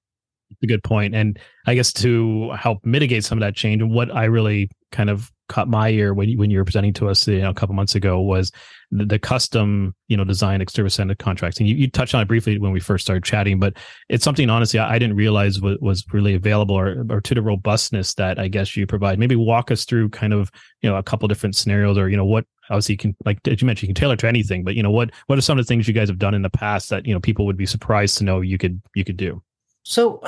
a 0.63 0.67
good 0.67 0.85
point. 0.85 1.15
And 1.15 1.39
I 1.67 1.75
guess 1.75 1.93
to 1.95 2.51
help 2.53 2.85
mitigate 2.85 3.25
some 3.25 3.39
of 3.39 3.41
that 3.41 3.57
change, 3.57 3.83
and 3.83 3.91
what 3.91 4.15
I 4.15 4.25
really 4.25 4.71
kind 4.93 5.11
of 5.11 5.33
caught 5.49 5.69
my 5.69 5.91
ear 5.91 6.15
when 6.15 6.29
you, 6.29 6.38
when 6.38 6.50
you 6.50 6.59
were 6.59 6.65
presenting 6.65 6.93
to 6.93 7.09
us 7.09 7.26
you 7.29 7.41
know, 7.41 7.50
a 7.50 7.55
couple 7.55 7.75
months 7.75 7.95
ago 7.95 8.21
was 8.21 8.50
the, 8.91 9.05
the 9.05 9.19
custom 9.19 9.95
you 10.09 10.17
know 10.17 10.25
design 10.25 10.65
ended 10.99 11.19
contracts 11.19 11.59
and 11.59 11.69
you, 11.69 11.76
you 11.76 11.91
touched 11.91 12.15
on 12.15 12.23
it 12.23 12.29
briefly 12.29 12.59
when 12.59 12.73
we 12.73 12.81
first 12.81 13.05
started 13.05 13.25
chatting 13.25 13.59
but 13.59 13.75
it's 14.09 14.25
something 14.25 14.49
honestly 14.49 14.79
i, 14.79 14.95
I 14.95 14.99
didn't 14.99 15.17
realize 15.17 15.61
was, 15.61 15.79
was 15.81 16.05
really 16.12 16.35
available 16.35 16.76
or, 16.76 17.05
or 17.11 17.21
to 17.21 17.35
the 17.35 17.43
robustness 17.43 18.15
that 18.15 18.38
i 18.38 18.49
guess 18.49 18.76
you 18.76 18.87
provide. 18.87 19.19
Maybe 19.19 19.37
walk 19.37 19.71
us 19.71 19.85
through 19.85 20.11
kind 20.11 20.33
of 20.33 20.50
you 20.83 20.91
know 20.91 20.97
a 20.97 21.03
couple 21.03 21.29
different 21.29 21.57
scenarios 21.57 21.99
or 21.99 22.09
you 22.09 22.17
know 22.17 22.25
what 22.25 22.45
obviously 22.71 22.95
you 22.95 22.99
can 22.99 23.17
like 23.25 23.43
did 23.43 23.61
you 23.61 23.67
mention 23.67 23.87
you 23.87 23.95
can 23.95 24.00
tailor 24.00 24.17
to 24.17 24.29
anything 24.29 24.65
but 24.65 24.75
you 24.75 24.83
know 24.83 24.91
what 24.91 25.11
what 25.26 25.38
are 25.38 25.43
some 25.43 25.59
of 25.59 25.65
the 25.65 25.69
things 25.69 25.87
you 25.87 25.95
guys 25.95 26.09
have 26.09 26.19
done 26.19 26.35
in 26.35 26.43
the 26.43 26.50
past 26.50 26.91
that 26.91 27.07
you 27.07 27.15
know 27.15 27.21
people 27.21 27.47
would 27.47 27.57
be 27.57 27.67
surprised 27.67 28.19
to 28.19 28.25
know 28.25 28.41
you 28.41 28.59
could 28.59 28.81
you 28.95 29.05
could 29.05 29.17
do? 29.17 29.43
So 29.83 30.23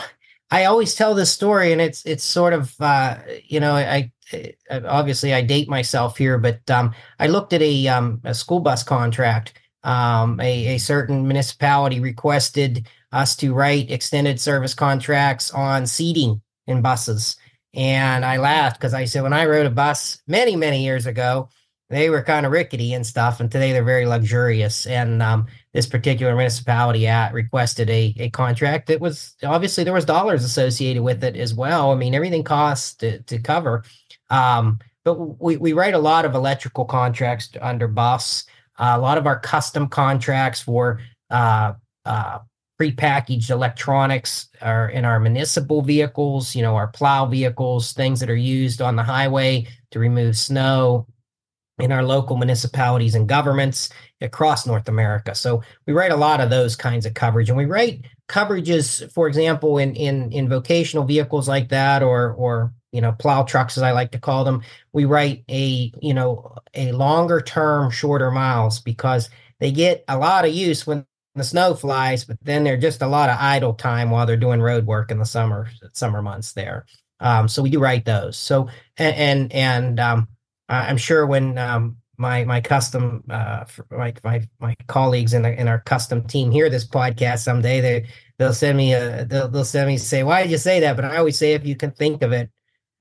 I 0.50 0.64
always 0.64 0.94
tell 0.94 1.14
this 1.14 1.30
story, 1.30 1.72
and 1.72 1.80
it's 1.80 2.04
it's 2.06 2.24
sort 2.24 2.52
of 2.52 2.74
uh, 2.80 3.18
you 3.44 3.60
know 3.60 3.74
I, 3.74 4.10
I, 4.32 4.54
obviously 4.70 5.34
I 5.34 5.42
date 5.42 5.68
myself 5.68 6.16
here, 6.16 6.38
but 6.38 6.68
um, 6.70 6.94
I 7.18 7.26
looked 7.26 7.52
at 7.52 7.62
a 7.62 7.88
um, 7.88 8.20
a 8.24 8.34
school 8.34 8.60
bus 8.60 8.82
contract. 8.82 9.54
Um, 9.84 10.40
a, 10.40 10.74
a 10.74 10.78
certain 10.78 11.22
municipality 11.28 12.00
requested 12.00 12.88
us 13.12 13.36
to 13.36 13.54
write 13.54 13.90
extended 13.90 14.40
service 14.40 14.74
contracts 14.74 15.50
on 15.52 15.86
seating 15.86 16.42
in 16.66 16.82
buses, 16.82 17.36
and 17.74 18.24
I 18.24 18.38
laughed 18.38 18.78
because 18.80 18.94
I 18.94 19.04
said 19.04 19.22
when 19.22 19.32
I 19.32 19.46
rode 19.46 19.66
a 19.66 19.70
bus 19.70 20.22
many 20.26 20.56
many 20.56 20.82
years 20.84 21.06
ago, 21.06 21.50
they 21.90 22.10
were 22.10 22.22
kind 22.22 22.44
of 22.44 22.52
rickety 22.52 22.92
and 22.92 23.06
stuff, 23.06 23.40
and 23.40 23.50
today 23.50 23.72
they're 23.72 23.82
very 23.82 24.06
luxurious. 24.06 24.86
And 24.86 25.22
um, 25.22 25.46
this 25.72 25.86
particular 25.86 26.34
municipality 26.34 27.06
at 27.06 27.32
requested 27.32 27.88
a, 27.88 28.14
a 28.18 28.30
contract 28.30 28.88
that 28.88 29.00
was 29.00 29.34
obviously 29.42 29.84
there 29.84 29.94
was 29.94 30.04
dollars 30.04 30.44
associated 30.44 31.02
with 31.02 31.24
it 31.24 31.36
as 31.36 31.54
well. 31.54 31.90
I 31.90 31.94
mean, 31.94 32.14
everything 32.14 32.44
costs 32.44 32.94
to, 32.96 33.20
to 33.22 33.38
cover. 33.38 33.84
Um, 34.28 34.78
but 35.04 35.14
we, 35.40 35.56
we 35.56 35.72
write 35.72 35.94
a 35.94 35.98
lot 35.98 36.26
of 36.26 36.34
electrical 36.34 36.84
contracts 36.84 37.48
under 37.62 37.88
bus, 37.88 38.44
uh, 38.78 38.92
a 38.94 39.00
lot 39.00 39.16
of 39.16 39.26
our 39.26 39.40
custom 39.40 39.88
contracts 39.88 40.60
for 40.60 41.00
uh, 41.30 41.72
uh, 42.04 42.38
prepackaged 42.78 43.50
electronics 43.50 44.48
are 44.60 44.88
in 44.90 45.04
our 45.04 45.18
municipal 45.18 45.82
vehicles, 45.82 46.54
you 46.54 46.62
know, 46.62 46.76
our 46.76 46.88
plow 46.88 47.26
vehicles, 47.26 47.92
things 47.92 48.20
that 48.20 48.30
are 48.30 48.36
used 48.36 48.82
on 48.82 48.96
the 48.96 49.02
highway 49.02 49.66
to 49.90 49.98
remove 49.98 50.36
snow, 50.36 51.06
in 51.78 51.92
our 51.92 52.02
local 52.02 52.36
municipalities 52.36 53.14
and 53.14 53.28
governments 53.28 53.90
across 54.20 54.66
North 54.66 54.88
America. 54.88 55.34
So 55.34 55.62
we 55.86 55.92
write 55.92 56.12
a 56.12 56.16
lot 56.16 56.40
of 56.40 56.50
those 56.50 56.76
kinds 56.76 57.06
of 57.06 57.14
coverage, 57.14 57.48
and 57.48 57.58
we 57.58 57.66
write 57.66 58.06
coverages, 58.28 59.10
for 59.12 59.28
example, 59.28 59.78
in 59.78 59.94
in 59.94 60.32
in 60.32 60.48
vocational 60.48 61.04
vehicles 61.04 61.48
like 61.48 61.68
that, 61.70 62.02
or 62.02 62.32
or 62.32 62.72
you 62.92 63.00
know 63.00 63.12
plow 63.12 63.42
trucks 63.42 63.76
as 63.76 63.82
I 63.82 63.92
like 63.92 64.12
to 64.12 64.18
call 64.18 64.44
them. 64.44 64.62
We 64.92 65.04
write 65.04 65.44
a 65.48 65.92
you 66.00 66.14
know 66.14 66.56
a 66.74 66.92
longer 66.92 67.40
term, 67.40 67.90
shorter 67.90 68.30
miles 68.30 68.80
because 68.80 69.30
they 69.60 69.72
get 69.72 70.04
a 70.08 70.18
lot 70.18 70.44
of 70.44 70.52
use 70.52 70.86
when 70.86 71.04
the 71.34 71.44
snow 71.44 71.74
flies, 71.74 72.24
but 72.24 72.36
then 72.42 72.64
they're 72.64 72.76
just 72.76 73.02
a 73.02 73.06
lot 73.06 73.30
of 73.30 73.36
idle 73.38 73.74
time 73.74 74.10
while 74.10 74.26
they're 74.26 74.36
doing 74.36 74.60
road 74.60 74.86
work 74.86 75.10
in 75.10 75.18
the 75.18 75.24
summer 75.24 75.68
summer 75.92 76.22
months 76.22 76.52
there. 76.52 76.86
Um, 77.20 77.48
so 77.48 77.62
we 77.62 77.70
do 77.70 77.80
write 77.80 78.04
those. 78.04 78.36
So 78.36 78.68
and 78.96 79.16
and, 79.16 79.52
and 79.52 80.00
um, 80.00 80.28
I'm 80.68 80.96
sure 80.96 81.26
when 81.26 81.56
um, 81.58 81.96
my 82.18 82.44
my 82.44 82.60
custom 82.60 83.24
uh, 83.30 83.64
my 83.90 84.12
my 84.24 84.46
my 84.60 84.76
colleagues 84.86 85.32
in, 85.34 85.42
the, 85.42 85.58
in 85.58 85.68
our 85.68 85.80
custom 85.80 86.26
team 86.26 86.50
hear 86.50 86.68
this 86.68 86.86
podcast 86.86 87.38
someday, 87.40 87.80
they 87.80 88.06
they'll 88.38 88.52
send 88.52 88.76
me 88.76 88.92
a 88.92 89.24
they'll, 89.24 89.48
they'll 89.48 89.64
send 89.64 89.88
me 89.88 89.96
say, 89.96 90.22
why 90.22 90.42
did 90.42 90.50
you 90.50 90.58
say 90.58 90.80
that? 90.80 90.96
But 90.96 91.04
I 91.04 91.16
always 91.16 91.38
say, 91.38 91.54
if 91.54 91.64
you 91.64 91.76
can 91.76 91.92
think 91.92 92.22
of 92.22 92.32
it, 92.32 92.50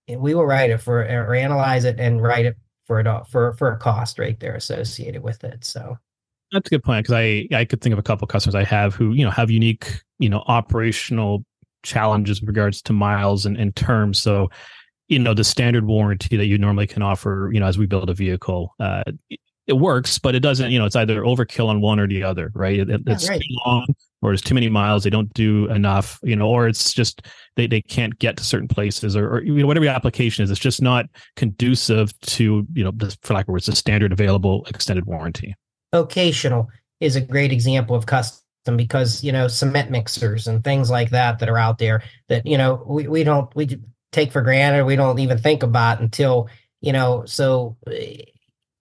we 0.07 0.33
will 0.33 0.45
write 0.45 0.69
it 0.69 0.77
for 0.77 1.01
or 1.01 1.35
analyze 1.35 1.83
it 1.83 1.99
and 1.99 2.21
write 2.21 2.45
it 2.45 2.57
for 2.85 2.99
it 2.99 3.07
for 3.29 3.53
for 3.53 3.71
a 3.71 3.77
cost 3.77 4.19
right 4.19 4.39
there 4.39 4.55
associated 4.55 5.23
with 5.23 5.43
it. 5.43 5.65
So 5.65 5.97
that's 6.51 6.67
a 6.67 6.69
good 6.69 6.83
point 6.83 7.05
because 7.05 7.15
I 7.19 7.47
I 7.53 7.65
could 7.65 7.81
think 7.81 7.93
of 7.93 7.99
a 7.99 8.03
couple 8.03 8.25
of 8.25 8.29
customers 8.29 8.55
I 8.55 8.63
have 8.63 8.95
who 8.95 9.13
you 9.13 9.25
know 9.25 9.31
have 9.31 9.51
unique 9.51 10.01
you 10.19 10.29
know 10.29 10.43
operational 10.47 11.43
challenges 11.83 12.41
with 12.41 12.47
regards 12.47 12.81
to 12.83 12.93
miles 12.93 13.45
and, 13.45 13.57
and 13.57 13.75
terms. 13.75 14.19
So 14.19 14.49
you 15.07 15.19
know 15.19 15.33
the 15.33 15.43
standard 15.43 15.85
warranty 15.85 16.37
that 16.37 16.45
you 16.45 16.57
normally 16.57 16.87
can 16.87 17.01
offer 17.01 17.49
you 17.53 17.59
know 17.59 17.65
as 17.65 17.77
we 17.77 17.85
build 17.85 18.09
a 18.09 18.13
vehicle 18.13 18.73
uh, 18.79 19.03
it 19.67 19.73
works 19.73 20.17
but 20.17 20.33
it 20.33 20.39
doesn't 20.39 20.71
you 20.71 20.79
know 20.79 20.85
it's 20.85 20.95
either 20.95 21.21
overkill 21.21 21.67
on 21.67 21.81
one 21.81 21.99
or 21.99 22.07
the 22.07 22.23
other 22.23 22.51
right 22.55 22.79
it, 22.79 23.01
it's 23.05 23.29
right. 23.29 23.41
too 23.41 23.55
long 23.65 23.85
or 24.21 24.33
it's 24.33 24.41
too 24.41 24.55
many 24.55 24.69
miles 24.69 25.03
they 25.03 25.09
don't 25.09 25.33
do 25.33 25.67
enough 25.67 26.19
you 26.23 26.35
know 26.35 26.47
or 26.47 26.67
it's 26.67 26.93
just 26.93 27.21
they, 27.55 27.67
they 27.67 27.81
can't 27.81 28.17
get 28.19 28.37
to 28.37 28.43
certain 28.43 28.67
places 28.67 29.15
or, 29.15 29.29
or 29.29 29.43
you 29.43 29.55
know 29.55 29.67
whatever 29.67 29.85
your 29.85 29.93
application 29.93 30.43
is 30.43 30.49
it's 30.49 30.59
just 30.59 30.81
not 30.81 31.05
conducive 31.35 32.17
to 32.21 32.65
you 32.73 32.83
know 32.83 32.91
for 33.21 33.33
lack 33.33 33.45
of 33.47 33.51
words 33.51 33.65
the 33.65 33.75
standard 33.75 34.11
available 34.11 34.65
extended 34.69 35.05
warranty 35.05 35.53
vocational 35.93 36.67
is 36.99 37.15
a 37.15 37.21
great 37.21 37.51
example 37.51 37.95
of 37.95 38.05
custom 38.05 38.41
because 38.75 39.23
you 39.23 39.31
know 39.31 39.47
cement 39.47 39.91
mixers 39.91 40.47
and 40.47 40.63
things 40.63 40.89
like 40.89 41.09
that 41.09 41.39
that 41.39 41.49
are 41.49 41.57
out 41.57 41.77
there 41.77 42.01
that 42.29 42.45
you 42.45 42.57
know 42.57 42.83
we, 42.87 43.07
we 43.07 43.23
don't 43.23 43.53
we 43.55 43.77
take 44.11 44.31
for 44.31 44.41
granted 44.41 44.85
we 44.85 44.95
don't 44.95 45.19
even 45.19 45.37
think 45.37 45.63
about 45.63 45.99
until 45.99 46.49
you 46.81 46.93
know 46.93 47.25
so 47.25 47.75
eh, 47.91 48.21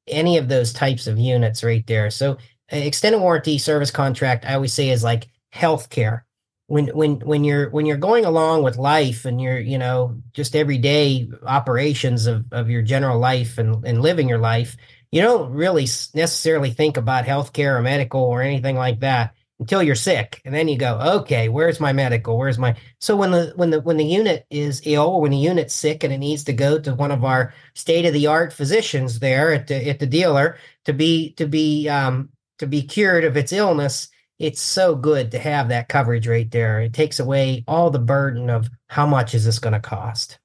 any 0.08 0.36
of 0.38 0.48
those 0.48 0.72
types 0.72 1.06
of 1.06 1.18
units 1.18 1.64
right 1.64 1.86
there. 1.86 2.10
So 2.10 2.38
extended 2.68 3.20
warranty 3.20 3.58
service 3.58 3.92
contract 3.92 4.44
i 4.44 4.54
always 4.54 4.72
say 4.72 4.90
is 4.90 5.04
like 5.04 5.28
healthcare. 5.54 6.22
When 6.68 6.88
when 6.88 7.20
when 7.20 7.44
you're 7.44 7.70
when 7.70 7.86
you're 7.86 7.96
going 7.96 8.24
along 8.24 8.64
with 8.64 8.76
life 8.76 9.24
and 9.24 9.40
you're 9.40 9.58
you 9.58 9.78
know 9.78 10.20
just 10.32 10.56
everyday 10.56 11.28
operations 11.44 12.26
of 12.26 12.44
of 12.50 12.68
your 12.68 12.82
general 12.82 13.20
life 13.20 13.58
and 13.58 13.86
and 13.86 14.02
living 14.02 14.28
your 14.28 14.38
life 14.40 14.76
you 15.12 15.22
don't 15.22 15.52
really 15.52 15.84
necessarily 16.14 16.72
think 16.72 16.96
about 16.96 17.24
healthcare 17.24 17.78
or 17.78 17.82
medical 17.82 18.20
or 18.20 18.42
anything 18.42 18.74
like 18.74 18.98
that 18.98 19.32
until 19.58 19.82
you're 19.82 19.94
sick 19.94 20.42
and 20.44 20.54
then 20.54 20.68
you 20.68 20.76
go 20.76 21.00
okay 21.00 21.48
where's 21.48 21.80
my 21.80 21.92
medical? 21.92 22.36
Where's 22.36 22.58
my 22.58 22.76
so 23.00 23.16
when 23.16 23.30
the 23.30 23.52
when 23.56 23.70
the 23.70 23.80
when 23.80 23.96
the 23.96 24.04
unit 24.04 24.46
is 24.50 24.82
ill 24.84 25.08
or 25.08 25.20
when 25.20 25.30
the 25.30 25.38
unit's 25.38 25.74
sick 25.74 26.04
and 26.04 26.12
it 26.12 26.18
needs 26.18 26.44
to 26.44 26.52
go 26.52 26.78
to 26.78 26.94
one 26.94 27.10
of 27.10 27.24
our 27.24 27.54
state 27.74 28.04
of 28.04 28.12
the 28.12 28.26
art 28.26 28.52
physicians 28.52 29.18
there 29.18 29.52
at 29.52 29.66
the 29.66 29.88
at 29.88 29.98
the 29.98 30.06
dealer 30.06 30.58
to 30.84 30.92
be 30.92 31.32
to 31.32 31.46
be 31.46 31.88
um 31.88 32.28
to 32.58 32.66
be 32.66 32.82
cured 32.82 33.24
of 33.24 33.36
its 33.36 33.52
illness 33.52 34.08
it's 34.38 34.60
so 34.60 34.94
good 34.94 35.30
to 35.30 35.38
have 35.38 35.68
that 35.68 35.88
coverage 35.88 36.28
right 36.28 36.50
there. 36.50 36.80
It 36.80 36.92
takes 36.92 37.20
away 37.20 37.64
all 37.66 37.90
the 37.90 37.98
burden 37.98 38.50
of 38.50 38.68
how 38.88 39.06
much 39.06 39.34
is 39.34 39.44
this 39.44 39.58
going 39.58 39.72
to 39.72 39.80
cost? 39.80 40.38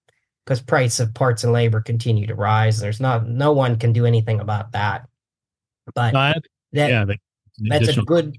Because 0.45 0.61
price 0.61 0.99
of 0.99 1.13
parts 1.13 1.43
and 1.43 1.51
labor 1.51 1.81
continue 1.81 2.25
to 2.27 2.35
rise. 2.35 2.79
There's 2.79 3.01
not 3.01 3.27
no 3.27 3.51
one 3.51 3.77
can 3.77 3.91
do 3.93 4.05
anything 4.05 4.39
about 4.39 4.71
that. 4.71 5.07
But 5.93 6.13
that 6.71 6.89
yeah, 6.89 7.05
that's 7.57 7.97
a 7.97 8.01
good 8.01 8.37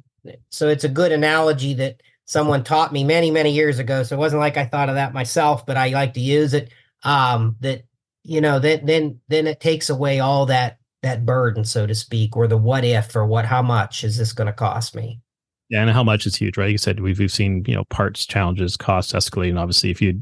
so 0.51 0.69
it's 0.69 0.85
a 0.85 0.89
good 0.89 1.13
analogy 1.13 1.75
that 1.75 2.03
someone 2.25 2.65
taught 2.65 2.93
me 2.93 3.05
many, 3.05 3.31
many 3.31 3.53
years 3.53 3.79
ago. 3.79 4.03
So 4.03 4.17
it 4.17 4.19
wasn't 4.19 4.41
like 4.41 4.57
I 4.57 4.67
thought 4.67 4.89
of 4.89 4.95
that 4.95 5.15
myself, 5.15 5.67
but 5.67 5.77
I 5.77 5.89
like 5.89 6.15
to 6.15 6.21
use 6.21 6.55
it. 6.55 6.71
Um, 7.05 7.57
that 7.61 7.83
you 8.25 8.41
know, 8.41 8.59
that 8.61 8.87
then 8.87 9.21
then 9.29 9.47
it 9.47 9.61
takes 9.61 9.91
away 9.91 10.21
all 10.21 10.47
that 10.47 10.79
that 11.03 11.27
burden, 11.27 11.65
so 11.65 11.87
to 11.87 11.95
speak, 11.95 12.37
or 12.37 12.47
the 12.47 12.57
what 12.57 12.85
if 12.85 13.15
or 13.17 13.27
what 13.27 13.45
how 13.45 13.63
much 13.63 14.05
is 14.05 14.17
this 14.17 14.33
going 14.33 14.47
to 14.47 14.53
cost 14.53 14.95
me? 14.95 15.21
Yeah, 15.69 15.83
and 15.83 15.91
how 15.91 16.05
much 16.05 16.27
is 16.27 16.37
huge, 16.37 16.57
right? 16.57 16.71
You 16.71 16.79
said 16.79 17.01
we've 17.01 17.19
we've 17.19 17.33
seen 17.33 17.65
you 17.67 17.75
know 17.75 17.85
parts 17.85 18.25
challenges, 18.27 18.77
costs 18.77 19.13
escalating. 19.13 19.59
Obviously, 19.59 19.91
if 19.91 20.01
you 20.01 20.21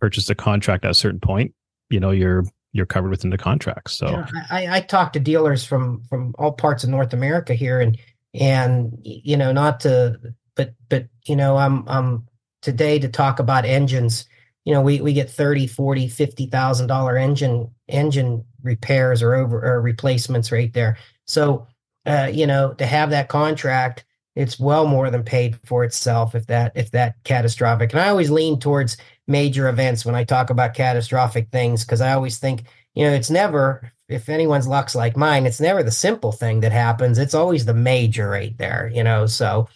purchased 0.00 0.30
a 0.30 0.34
contract 0.34 0.84
at 0.84 0.90
a 0.90 0.94
certain 0.94 1.20
point, 1.20 1.52
you 1.90 2.00
know 2.00 2.10
you're 2.10 2.44
you're 2.72 2.86
covered 2.86 3.10
within 3.10 3.30
the 3.30 3.38
contract. 3.38 3.90
So 3.90 4.08
yeah, 4.08 4.26
I, 4.50 4.76
I 4.76 4.80
talk 4.80 5.12
to 5.12 5.20
dealers 5.20 5.64
from 5.64 6.02
from 6.08 6.34
all 6.38 6.52
parts 6.52 6.84
of 6.84 6.90
North 6.90 7.12
America 7.12 7.54
here, 7.54 7.80
and 7.80 7.98
and 8.34 8.98
you 9.02 9.36
know 9.36 9.52
not 9.52 9.80
to 9.80 10.18
but 10.56 10.74
but 10.88 11.06
you 11.26 11.36
know 11.36 11.56
i'm 11.56 11.84
i'm 11.88 12.26
today 12.62 12.98
to 12.98 13.08
talk 13.08 13.38
about 13.38 13.64
engines 13.64 14.26
you 14.64 14.72
know 14.72 14.80
we 14.80 15.00
we 15.00 15.12
get 15.12 15.30
30 15.30 15.66
40 15.66 16.08
50 16.08 16.46
thousand 16.46 16.86
dollar 16.88 17.16
engine 17.16 17.70
engine 17.88 18.44
repairs 18.64 19.22
or 19.22 19.34
over 19.34 19.62
or 19.62 19.80
replacements 19.80 20.50
right 20.50 20.72
there. 20.72 20.96
So 21.26 21.68
uh 22.06 22.30
you 22.32 22.46
know 22.46 22.74
to 22.74 22.86
have 22.86 23.10
that 23.10 23.28
contract 23.28 24.04
it's 24.34 24.58
well 24.58 24.86
more 24.86 25.10
than 25.10 25.22
paid 25.22 25.58
for 25.64 25.84
itself 25.84 26.34
if 26.34 26.46
that 26.48 26.72
if 26.74 26.90
that 26.90 27.14
catastrophic 27.24 27.92
and 27.92 28.00
i 28.00 28.08
always 28.08 28.30
lean 28.30 28.58
towards 28.58 28.98
major 29.26 29.68
events 29.68 30.04
when 30.04 30.14
i 30.14 30.22
talk 30.22 30.50
about 30.50 30.74
catastrophic 30.74 31.48
things 31.50 31.82
because 31.82 32.02
i 32.02 32.12
always 32.12 32.36
think 32.36 32.64
you 32.94 33.04
know 33.04 33.12
it's 33.12 33.30
never 33.30 33.92
if 34.08 34.28
anyone's 34.28 34.68
luck's 34.68 34.94
like 34.94 35.16
mine, 35.16 35.46
it's 35.46 35.60
never 35.60 35.82
the 35.82 35.90
simple 35.90 36.32
thing 36.32 36.60
that 36.60 36.72
happens. 36.72 37.18
It's 37.18 37.34
always 37.34 37.64
the 37.64 37.74
major 37.74 38.28
right 38.28 38.56
there, 38.58 38.90
you 38.92 39.02
know. 39.02 39.26
So 39.26 39.68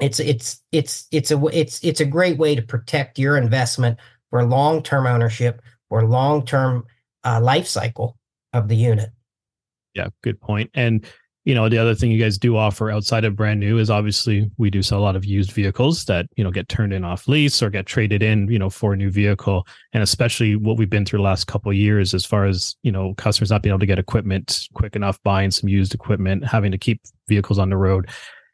it's 0.00 0.20
it's 0.20 0.62
it's 0.72 1.06
it's 1.10 1.30
a 1.30 1.44
it's 1.46 1.82
it's 1.84 2.00
a 2.00 2.04
great 2.04 2.38
way 2.38 2.54
to 2.54 2.62
protect 2.62 3.18
your 3.18 3.36
investment 3.36 3.98
for 4.30 4.44
long 4.44 4.82
term 4.82 5.06
ownership 5.06 5.62
or 5.90 6.06
long 6.06 6.44
term 6.44 6.84
uh, 7.24 7.40
life 7.40 7.66
cycle 7.66 8.16
of 8.52 8.68
the 8.68 8.76
unit. 8.76 9.10
Yeah, 9.94 10.08
good 10.22 10.40
point. 10.40 10.70
And 10.74 11.04
you 11.44 11.54
know 11.54 11.68
the 11.68 11.78
other 11.78 11.94
thing 11.94 12.10
you 12.10 12.18
guys 12.18 12.38
do 12.38 12.56
offer 12.56 12.90
outside 12.90 13.24
of 13.24 13.36
brand 13.36 13.60
new 13.60 13.78
is 13.78 13.90
obviously 13.90 14.50
we 14.56 14.70
do 14.70 14.82
sell 14.82 14.98
a 14.98 15.00
lot 15.00 15.16
of 15.16 15.26
used 15.26 15.52
vehicles 15.52 16.04
that 16.06 16.26
you 16.36 16.44
know 16.44 16.50
get 16.50 16.68
turned 16.68 16.92
in 16.92 17.04
off 17.04 17.28
lease 17.28 17.62
or 17.62 17.68
get 17.68 17.84
traded 17.86 18.22
in 18.22 18.48
you 18.48 18.58
know 18.58 18.70
for 18.70 18.94
a 18.94 18.96
new 18.96 19.10
vehicle. 19.10 19.66
And 19.92 20.02
especially 20.02 20.56
what 20.56 20.78
we've 20.78 20.90
been 20.90 21.04
through 21.04 21.18
the 21.18 21.24
last 21.24 21.46
couple 21.46 21.72
years 21.72 22.14
as 22.14 22.24
far 22.24 22.46
as 22.46 22.74
you 22.82 22.90
know 22.90 23.14
customers 23.14 23.50
not 23.50 23.62
being 23.62 23.72
able 23.72 23.80
to 23.80 23.86
get 23.86 23.98
equipment 23.98 24.68
quick 24.72 24.96
enough 24.96 25.22
buying 25.22 25.50
some 25.50 25.68
used 25.68 25.94
equipment 25.94 26.44
having 26.44 26.72
to 26.72 26.78
keep 26.78 27.02
vehicles 27.28 27.58
on 27.58 27.68
the 27.68 27.76
road. 27.76 28.08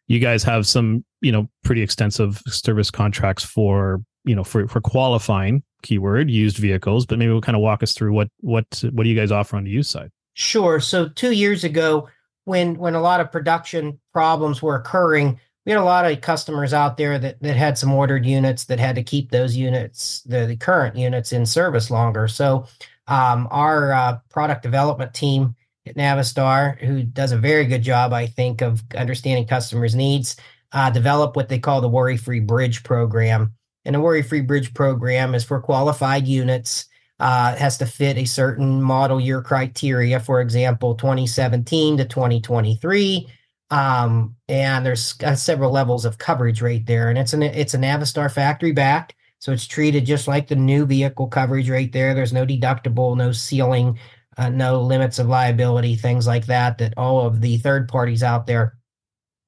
You 0.09 0.19
guys 0.19 0.43
have 0.43 0.67
some 0.67 1.05
you 1.21 1.31
know 1.31 1.49
pretty 1.63 1.83
extensive 1.83 2.43
service 2.49 2.91
contracts 2.91 3.45
for 3.45 4.03
you 4.25 4.35
know 4.35 4.45
for 4.45 4.67
for 4.67 4.81
qualifying 4.81 5.63
keyword 5.83 6.31
used 6.31 6.59
vehicles 6.59 7.07
but 7.07 7.19
maybe 7.19 7.33
we'll 7.33 7.41
kind 7.41 7.57
of 7.57 7.63
walk 7.63 7.83
us 7.83 7.95
through 7.95 8.13
what 8.13 8.29
what 8.41 8.67
what 8.93 9.05
do 9.05 9.09
you 9.09 9.17
guys 9.17 9.31
offer 9.31 9.57
on 9.57 9.63
the 9.63 9.71
used 9.71 9.91
side? 9.91 10.11
Sure. 10.35 10.81
So 10.81 11.09
two 11.09 11.33
years 11.33 11.63
ago 11.63 12.09
when 12.45 12.77
when 12.79 12.95
a 12.95 13.01
lot 13.01 13.21
of 13.21 13.33
production 13.33 13.99
problems 14.13 14.63
were 14.63 14.77
occurring, 14.77 15.39
we 15.65 15.73
had 15.73 15.81
a 15.81 15.85
lot 15.85 16.11
of 16.11 16.21
customers 16.21 16.73
out 16.73 16.97
there 16.97 17.19
that 17.19 17.41
that 17.43 17.57
had 17.57 17.79
some 17.79 17.93
ordered 17.93 18.25
units 18.27 18.65
that 18.65 18.81
had 18.81 18.97
to 18.97 19.03
keep 19.03 19.31
those 19.31 19.57
units, 19.57 20.23
the, 20.23 20.47
the 20.47 20.57
current 20.57 20.97
units, 20.97 21.33
in 21.33 21.47
service 21.47 21.91
longer. 21.91 22.29
So 22.29 22.67
um, 23.07 23.49
our 23.51 23.93
uh, 23.93 24.19
product 24.31 24.63
development 24.63 25.15
team 25.15 25.55
at 25.87 25.97
Navistar, 25.97 26.79
who 26.81 27.03
does 27.03 27.33
a 27.33 27.39
very 27.39 27.65
good 27.67 27.83
job, 27.83 28.13
I 28.13 28.27
think, 28.27 28.63
of 28.63 28.83
understanding 28.97 29.47
customers' 29.47 29.95
needs, 29.95 30.37
uh, 30.73 30.91
develop 30.91 31.37
what 31.37 31.49
they 31.49 31.59
call 31.59 31.81
the 31.81 31.89
Worry 31.89 32.17
Free 32.17 32.41
Bridge 32.41 32.83
program. 32.83 33.53
And 33.85 33.95
the 33.95 34.01
Worry 34.01 34.23
Free 34.23 34.43
Bridge 34.43 34.75
program 34.75 35.35
is 35.35 35.45
for 35.45 35.61
qualified 35.61 36.27
units 36.27 36.87
uh, 37.21 37.55
has 37.55 37.77
to 37.79 37.87
fit 37.87 38.17
a 38.17 38.25
certain 38.25 38.81
model 38.83 39.21
year 39.21 39.43
criteria, 39.43 40.19
for 40.19 40.41
example, 40.41 40.95
2017 40.95 41.99
to 41.99 42.05
2023. 42.07 43.29
Um, 43.71 44.35
and 44.49 44.85
there's 44.85 45.15
uh, 45.23 45.37
several 45.37 45.71
levels 45.71 46.05
of 46.05 46.19
coverage 46.19 46.63
right 46.63 46.85
there. 46.87 47.09
And 47.11 47.19
it's 47.19 47.35
an 47.35 47.43
it's 47.43 47.75
a 47.75 47.79
Navistar 47.79 48.33
factory 48.33 48.73
backed, 48.73 49.15
so 49.39 49.53
it's 49.53 49.67
treated 49.67 50.07
just 50.07 50.27
like 50.27 50.49
the 50.49 50.57
new 50.57 50.87
vehicle 50.87 51.29
coverage 51.29 51.71
right 51.71 51.93
there. 51.93 52.15
There's 52.15 52.33
no 52.33 52.47
deductible, 52.47 53.17
no 53.17 53.33
ceiling, 53.33 53.99
uh, 54.39 54.49
no 54.49 54.81
limits 54.81 55.19
of 55.19 55.29
liability, 55.29 55.97
things 55.97 56.27
like 56.27 56.47
that 56.47 56.79
that 56.79 56.95
all 56.97 57.27
of 57.27 57.43
the 57.43 57.59
third 57.59 57.87
parties 57.87 58.23
out 58.23 58.47
there 58.47 58.79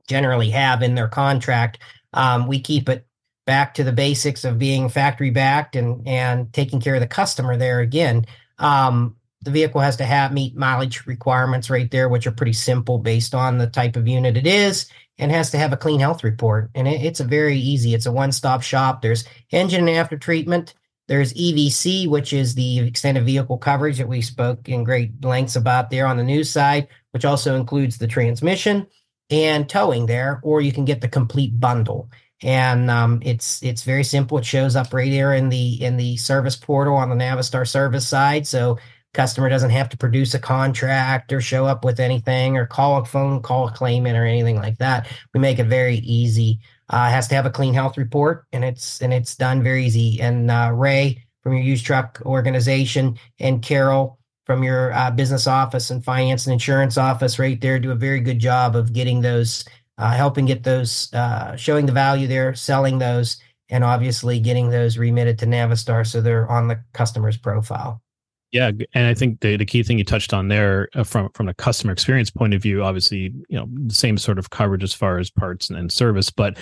generally 0.06 0.50
have 0.50 0.82
in 0.82 0.94
their 0.94 1.08
contract. 1.08 1.78
Um, 2.12 2.46
we 2.46 2.60
keep 2.60 2.88
it 2.88 3.06
back 3.46 3.74
to 3.74 3.84
the 3.84 3.92
basics 3.92 4.44
of 4.44 4.58
being 4.58 4.88
factory 4.88 5.30
backed 5.30 5.76
and 5.76 6.06
and 6.06 6.52
taking 6.52 6.80
care 6.80 6.94
of 6.94 7.00
the 7.00 7.06
customer 7.06 7.56
there 7.56 7.80
again 7.80 8.26
um, 8.58 9.16
the 9.42 9.50
vehicle 9.50 9.80
has 9.80 9.96
to 9.96 10.04
have 10.04 10.32
meet 10.32 10.56
mileage 10.56 11.06
requirements 11.06 11.68
right 11.68 11.90
there 11.90 12.08
which 12.08 12.26
are 12.26 12.32
pretty 12.32 12.52
simple 12.52 12.98
based 12.98 13.34
on 13.34 13.58
the 13.58 13.66
type 13.66 13.96
of 13.96 14.06
unit 14.06 14.36
it 14.36 14.46
is 14.46 14.88
and 15.18 15.30
has 15.30 15.50
to 15.50 15.58
have 15.58 15.72
a 15.72 15.76
clean 15.76 16.00
health 16.00 16.24
report. 16.24 16.70
And 16.74 16.88
it, 16.88 17.02
it's 17.02 17.20
a 17.20 17.24
very 17.24 17.56
easy 17.56 17.94
it's 17.94 18.06
a 18.06 18.12
one-stop 18.12 18.62
shop. 18.62 19.02
There's 19.02 19.24
engine 19.50 19.88
and 19.88 19.96
after 19.96 20.16
treatment 20.16 20.74
there's 21.08 21.34
evc 21.34 22.08
which 22.08 22.32
is 22.32 22.54
the 22.54 22.80
extended 22.80 23.24
vehicle 23.24 23.58
coverage 23.58 23.98
that 23.98 24.08
we 24.08 24.22
spoke 24.22 24.68
in 24.68 24.84
great 24.84 25.24
lengths 25.24 25.56
about 25.56 25.90
there 25.90 26.06
on 26.06 26.16
the 26.16 26.22
news 26.22 26.48
side 26.48 26.88
which 27.10 27.24
also 27.24 27.56
includes 27.56 27.98
the 27.98 28.06
transmission 28.06 28.86
and 29.28 29.68
towing 29.68 30.06
there 30.06 30.40
or 30.42 30.60
you 30.60 30.72
can 30.72 30.84
get 30.84 31.00
the 31.00 31.08
complete 31.08 31.58
bundle 31.58 32.08
and 32.42 32.90
um, 32.90 33.20
it's 33.24 33.62
it's 33.62 33.82
very 33.82 34.04
simple. 34.04 34.38
It 34.38 34.44
shows 34.44 34.76
up 34.76 34.92
right 34.92 35.10
there 35.10 35.34
in 35.34 35.48
the 35.48 35.82
in 35.82 35.96
the 35.96 36.16
service 36.16 36.56
portal 36.56 36.94
on 36.94 37.08
the 37.08 37.16
Navistar 37.16 37.66
service 37.66 38.06
side, 38.06 38.46
so 38.46 38.78
customer 39.14 39.48
doesn't 39.48 39.70
have 39.70 39.88
to 39.90 39.96
produce 39.96 40.34
a 40.34 40.38
contract 40.38 41.32
or 41.32 41.40
show 41.40 41.66
up 41.66 41.84
with 41.84 42.00
anything 42.00 42.56
or 42.56 42.66
call 42.66 42.98
a 42.98 43.04
phone 43.04 43.42
call 43.42 43.68
a 43.68 43.72
claimant 43.72 44.16
or 44.16 44.24
anything 44.24 44.56
like 44.56 44.78
that. 44.78 45.06
We 45.34 45.40
make 45.40 45.58
it 45.58 45.66
very 45.66 45.96
easy. 45.96 46.60
Uh, 46.88 47.08
has 47.08 47.28
to 47.28 47.34
have 47.34 47.46
a 47.46 47.50
clean 47.50 47.74
health 47.74 47.96
report, 47.96 48.44
and 48.52 48.64
it's 48.64 49.00
and 49.00 49.12
it's 49.12 49.36
done 49.36 49.62
very 49.62 49.84
easy. 49.86 50.20
And 50.20 50.50
uh, 50.50 50.72
Ray 50.74 51.24
from 51.42 51.54
your 51.54 51.62
used 51.62 51.86
truck 51.86 52.20
organization 52.24 53.18
and 53.40 53.62
Carol 53.62 54.18
from 54.46 54.62
your 54.62 54.92
uh, 54.92 55.10
business 55.10 55.46
office 55.46 55.90
and 55.90 56.04
finance 56.04 56.46
and 56.46 56.52
insurance 56.52 56.98
office 56.98 57.38
right 57.38 57.60
there 57.60 57.78
do 57.78 57.92
a 57.92 57.96
very 57.96 58.20
good 58.20 58.38
job 58.38 58.74
of 58.74 58.92
getting 58.92 59.20
those 59.20 59.64
uh, 59.98 60.12
helping 60.12 60.46
get 60.46 60.62
those, 60.62 61.12
uh, 61.14 61.56
showing 61.56 61.86
the 61.86 61.92
value 61.92 62.26
there, 62.26 62.54
selling 62.54 62.98
those, 62.98 63.36
and 63.70 63.84
obviously 63.84 64.38
getting 64.38 64.70
those 64.70 64.98
remitted 64.98 65.38
to 65.38 65.46
Navistar 65.46 66.06
so 66.06 66.20
they're 66.20 66.50
on 66.50 66.68
the 66.68 66.80
customer's 66.92 67.36
profile. 67.36 68.02
Yeah, 68.52 68.70
and 68.92 69.06
I 69.06 69.14
think 69.14 69.40
the, 69.40 69.56
the 69.56 69.64
key 69.64 69.82
thing 69.82 69.96
you 69.96 70.04
touched 70.04 70.34
on 70.34 70.48
there, 70.48 70.90
uh, 70.94 71.04
from 71.04 71.30
from 71.30 71.48
a 71.48 71.54
customer 71.54 71.90
experience 71.90 72.30
point 72.30 72.52
of 72.52 72.60
view, 72.60 72.84
obviously, 72.84 73.32
you 73.48 73.58
know, 73.58 73.66
the 73.86 73.94
same 73.94 74.18
sort 74.18 74.38
of 74.38 74.50
coverage 74.50 74.84
as 74.84 74.92
far 74.92 75.18
as 75.18 75.30
parts 75.30 75.70
and, 75.70 75.78
and 75.78 75.90
service, 75.90 76.28
but 76.28 76.58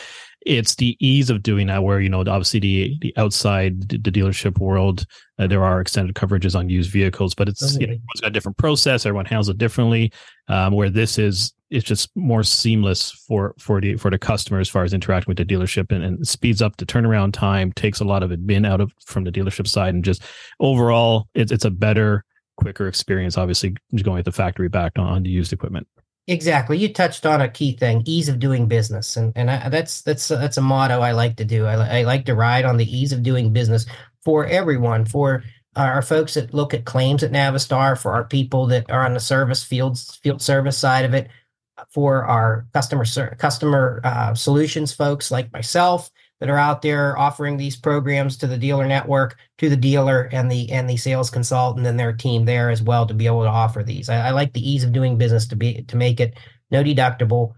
it's 0.46 0.76
the 0.76 0.96
ease 1.00 1.30
of 1.30 1.42
doing 1.42 1.66
that. 1.66 1.82
Where 1.82 2.00
you 2.00 2.08
know, 2.08 2.20
obviously, 2.20 2.60
the 2.60 2.96
the 3.00 3.12
outside 3.16 3.88
the 3.88 4.12
dealership 4.12 4.60
world, 4.60 5.04
uh, 5.40 5.48
there 5.48 5.64
are 5.64 5.80
extended 5.80 6.14
coverages 6.14 6.56
on 6.56 6.68
used 6.68 6.92
vehicles, 6.92 7.34
but 7.34 7.48
it's 7.48 7.74
you 7.74 7.88
know, 7.88 7.94
everyone's 7.94 8.20
got 8.20 8.28
a 8.28 8.30
different 8.30 8.56
process. 8.56 9.04
Everyone 9.04 9.26
handles 9.26 9.48
it 9.48 9.58
differently. 9.58 10.12
Um, 10.46 10.74
where 10.74 10.90
this 10.90 11.18
is 11.18 11.52
it's 11.70 11.84
just 11.84 12.10
more 12.16 12.42
seamless 12.42 13.10
for 13.10 13.54
for 13.58 13.80
the 13.80 13.96
for 13.96 14.10
the 14.10 14.18
customer 14.18 14.60
as 14.60 14.68
far 14.68 14.84
as 14.84 14.92
interacting 14.92 15.30
with 15.30 15.38
the 15.38 15.44
dealership 15.44 15.92
and, 15.92 16.04
and 16.04 16.26
speeds 16.26 16.60
up 16.60 16.76
the 16.76 16.86
turnaround 16.86 17.32
time 17.32 17.72
takes 17.72 18.00
a 18.00 18.04
lot 18.04 18.22
of 18.22 18.30
admin 18.30 18.66
out 18.66 18.80
of 18.80 18.92
from 19.04 19.24
the 19.24 19.32
dealership 19.32 19.66
side 19.66 19.94
and 19.94 20.04
just 20.04 20.22
overall 20.58 21.28
it's 21.34 21.52
it's 21.52 21.64
a 21.64 21.70
better 21.70 22.24
quicker 22.56 22.88
experience 22.88 23.38
obviously 23.38 23.74
going 24.02 24.16
with 24.16 24.24
the 24.24 24.32
factory 24.32 24.68
back 24.68 24.92
on, 24.98 25.06
on 25.06 25.22
the 25.22 25.30
used 25.30 25.52
equipment 25.52 25.86
Exactly. 26.26 26.78
You 26.78 26.92
touched 26.92 27.26
on 27.26 27.40
a 27.40 27.48
key 27.48 27.76
thing: 27.76 28.02
ease 28.04 28.28
of 28.28 28.38
doing 28.38 28.68
business, 28.68 29.16
and 29.16 29.32
and 29.34 29.50
I, 29.50 29.68
that's 29.68 30.02
that's 30.02 30.28
that's 30.28 30.58
a 30.58 30.62
motto 30.62 31.00
I 31.00 31.10
like 31.10 31.36
to 31.38 31.44
do. 31.44 31.66
I, 31.66 32.00
I 32.00 32.02
like 32.02 32.26
to 32.26 32.36
ride 32.36 32.64
on 32.64 32.76
the 32.76 32.84
ease 32.84 33.12
of 33.12 33.24
doing 33.24 33.52
business 33.52 33.84
for 34.22 34.46
everyone, 34.46 35.06
for 35.06 35.42
our 35.74 36.02
folks 36.02 36.34
that 36.34 36.54
look 36.54 36.72
at 36.72 36.84
claims 36.84 37.24
at 37.24 37.32
Navistar, 37.32 38.00
for 38.00 38.12
our 38.12 38.24
people 38.24 38.66
that 38.66 38.90
are 38.90 39.04
on 39.04 39.14
the 39.14 39.20
service 39.20 39.64
fields 39.64 40.20
field 40.22 40.40
service 40.40 40.78
side 40.78 41.04
of 41.04 41.14
it, 41.14 41.28
for 41.90 42.24
our 42.24 42.66
customer 42.74 43.04
customer 43.36 44.00
uh, 44.04 44.34
solutions 44.34 44.92
folks 44.92 45.30
like 45.30 45.52
myself 45.52 46.10
that 46.40 46.48
are 46.48 46.58
out 46.58 46.82
there 46.82 47.16
offering 47.18 47.56
these 47.56 47.76
programs 47.76 48.36
to 48.38 48.46
the 48.46 48.56
dealer 48.56 48.86
network, 48.86 49.36
to 49.58 49.68
the 49.68 49.76
dealer 49.76 50.28
and 50.32 50.50
the 50.50 50.70
and 50.72 50.88
the 50.88 50.96
sales 50.96 51.30
consultant 51.30 51.86
and 51.86 52.00
their 52.00 52.12
team 52.12 52.44
there 52.44 52.70
as 52.70 52.82
well 52.82 53.06
to 53.06 53.14
be 53.14 53.26
able 53.26 53.42
to 53.42 53.48
offer 53.48 53.82
these. 53.82 54.08
I, 54.08 54.28
I 54.28 54.30
like 54.30 54.52
the 54.52 54.68
ease 54.68 54.82
of 54.82 54.92
doing 54.92 55.18
business 55.18 55.46
to 55.48 55.56
be 55.56 55.82
to 55.82 55.96
make 55.96 56.18
it 56.18 56.38
no 56.70 56.82
deductible, 56.82 57.52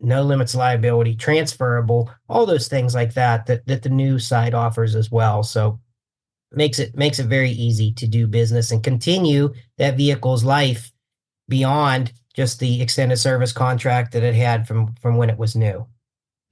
no 0.00 0.22
limits 0.22 0.54
liability, 0.54 1.16
transferable, 1.16 2.10
all 2.28 2.44
those 2.44 2.68
things 2.68 2.94
like 2.94 3.14
that 3.14 3.46
that 3.46 3.66
that 3.66 3.82
the 3.82 3.88
new 3.88 4.18
side 4.18 4.54
offers 4.54 4.94
as 4.94 5.10
well. 5.10 5.42
So 5.42 5.80
makes 6.52 6.78
it 6.78 6.96
makes 6.96 7.18
it 7.18 7.26
very 7.26 7.50
easy 7.50 7.92
to 7.94 8.06
do 8.06 8.26
business 8.26 8.70
and 8.70 8.82
continue 8.82 9.54
that 9.78 9.96
vehicle's 9.96 10.44
life 10.44 10.92
beyond 11.48 12.12
just 12.34 12.60
the 12.60 12.80
extended 12.80 13.16
service 13.16 13.52
contract 13.52 14.12
that 14.12 14.22
it 14.22 14.34
had 14.34 14.66
from 14.66 14.94
from 14.94 15.16
when 15.16 15.30
it 15.30 15.38
was 15.38 15.56
new. 15.56 15.86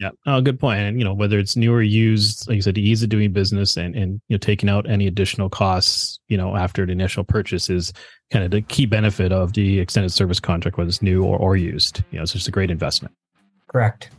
Yeah. 0.01 0.11
Oh, 0.27 0.41
good 0.41 0.61
point. 0.61 0.79
And 0.79 0.99
you 0.99 1.05
know, 1.05 1.13
whether 1.13 1.39
it's 1.39 1.57
new 1.57 1.75
or 1.75 1.83
used, 1.83 2.49
like 2.49 2.59
I 2.59 2.61
said, 2.61 2.77
the 2.77 2.89
ease 2.89 3.03
of 3.03 3.09
doing 3.09 3.33
business 3.33 3.77
and 3.77 3.97
and 3.97 4.21
you 4.29 4.35
know, 4.35 4.39
taking 4.39 4.69
out 4.69 4.89
any 4.89 5.07
additional 5.07 5.49
costs, 5.49 6.21
you 6.29 6.37
know, 6.37 6.57
after 6.57 6.87
the 6.87 6.93
initial 6.93 7.25
purchase 7.25 7.69
is 7.69 7.93
kind 8.31 8.45
of 8.45 8.53
the 8.53 8.63
key 8.63 8.87
benefit 8.87 9.33
of 9.33 9.55
the 9.55 9.81
extended 9.81 10.13
service 10.13 10.39
contract, 10.39 10.79
whether 10.79 10.89
it's 10.89 11.03
new 11.03 11.25
or, 11.25 11.37
or 11.39 11.57
used. 11.57 12.05
You 12.11 12.19
know, 12.19 12.23
it's 12.23 12.33
just 12.33 12.47
a 12.47 12.53
great 12.53 12.71
investment. 12.71 13.15
Correct. 13.67 14.11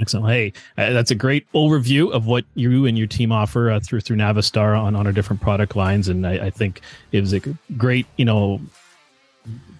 Excellent. 0.00 0.26
Hey, 0.28 0.52
uh, 0.78 0.94
that's 0.94 1.10
a 1.10 1.14
great 1.14 1.50
overview 1.52 2.10
of 2.12 2.26
what 2.26 2.46
you 2.54 2.86
and 2.86 2.96
your 2.96 3.06
team 3.06 3.30
offer 3.30 3.70
uh, 3.70 3.80
through 3.80 4.00
through 4.00 4.16
Navistar 4.16 4.78
on, 4.78 4.96
on 4.96 5.06
our 5.06 5.12
different 5.12 5.42
product 5.42 5.76
lines, 5.76 6.08
and 6.08 6.26
I, 6.26 6.46
I 6.46 6.50
think 6.50 6.80
it 7.12 7.20
was 7.20 7.34
a 7.34 7.40
great, 7.76 8.06
you 8.16 8.24
know, 8.24 8.60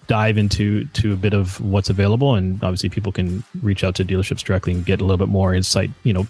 dive 0.07 0.37
into 0.37 0.85
to 0.87 1.13
a 1.13 1.15
bit 1.15 1.33
of 1.33 1.61
what's 1.61 1.89
available 1.89 2.35
and 2.35 2.61
obviously 2.63 2.89
people 2.89 3.11
can 3.11 3.43
reach 3.61 3.83
out 3.83 3.95
to 3.95 4.03
dealerships 4.03 4.43
directly 4.43 4.73
and 4.73 4.85
get 4.85 4.99
a 4.99 5.05
little 5.05 5.17
bit 5.17 5.29
more 5.29 5.53
insight 5.53 5.89
you 6.03 6.11
know 6.11 6.27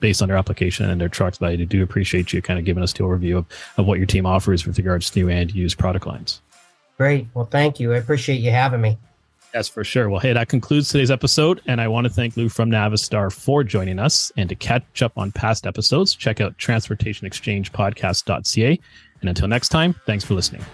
based 0.00 0.20
on 0.20 0.28
their 0.28 0.36
application 0.36 0.90
and 0.90 1.00
their 1.00 1.08
trucks 1.08 1.38
but 1.38 1.50
i 1.50 1.56
do 1.56 1.82
appreciate 1.82 2.32
you 2.32 2.42
kind 2.42 2.58
of 2.58 2.64
giving 2.64 2.82
us 2.82 2.92
the 2.92 3.00
overview 3.00 3.38
of, 3.38 3.46
of 3.76 3.86
what 3.86 3.98
your 3.98 4.06
team 4.06 4.26
offers 4.26 4.66
with 4.66 4.76
regards 4.78 5.10
to 5.10 5.20
new 5.20 5.28
and 5.28 5.54
used 5.54 5.78
product 5.78 6.06
lines 6.06 6.40
great 6.96 7.26
well 7.34 7.46
thank 7.46 7.78
you 7.78 7.92
i 7.92 7.96
appreciate 7.96 8.40
you 8.40 8.50
having 8.50 8.80
me 8.80 8.98
Yes, 9.54 9.68
for 9.68 9.84
sure. 9.84 10.08
Well, 10.08 10.20
hey, 10.20 10.32
that 10.32 10.48
concludes 10.48 10.88
today's 10.88 11.10
episode. 11.10 11.60
And 11.66 11.78
I 11.80 11.88
want 11.88 12.06
to 12.06 12.12
thank 12.12 12.38
Lou 12.38 12.48
from 12.48 12.70
Navistar 12.70 13.30
for 13.30 13.62
joining 13.62 13.98
us. 13.98 14.32
And 14.36 14.48
to 14.48 14.54
catch 14.54 15.02
up 15.02 15.12
on 15.18 15.30
past 15.30 15.66
episodes, 15.66 16.14
check 16.14 16.40
out 16.40 16.56
transportationexchangepodcast.ca. 16.56 18.80
And 19.20 19.28
until 19.28 19.48
next 19.48 19.68
time, 19.68 19.94
thanks 20.06 20.24
for 20.24 20.32
listening. 20.34 20.64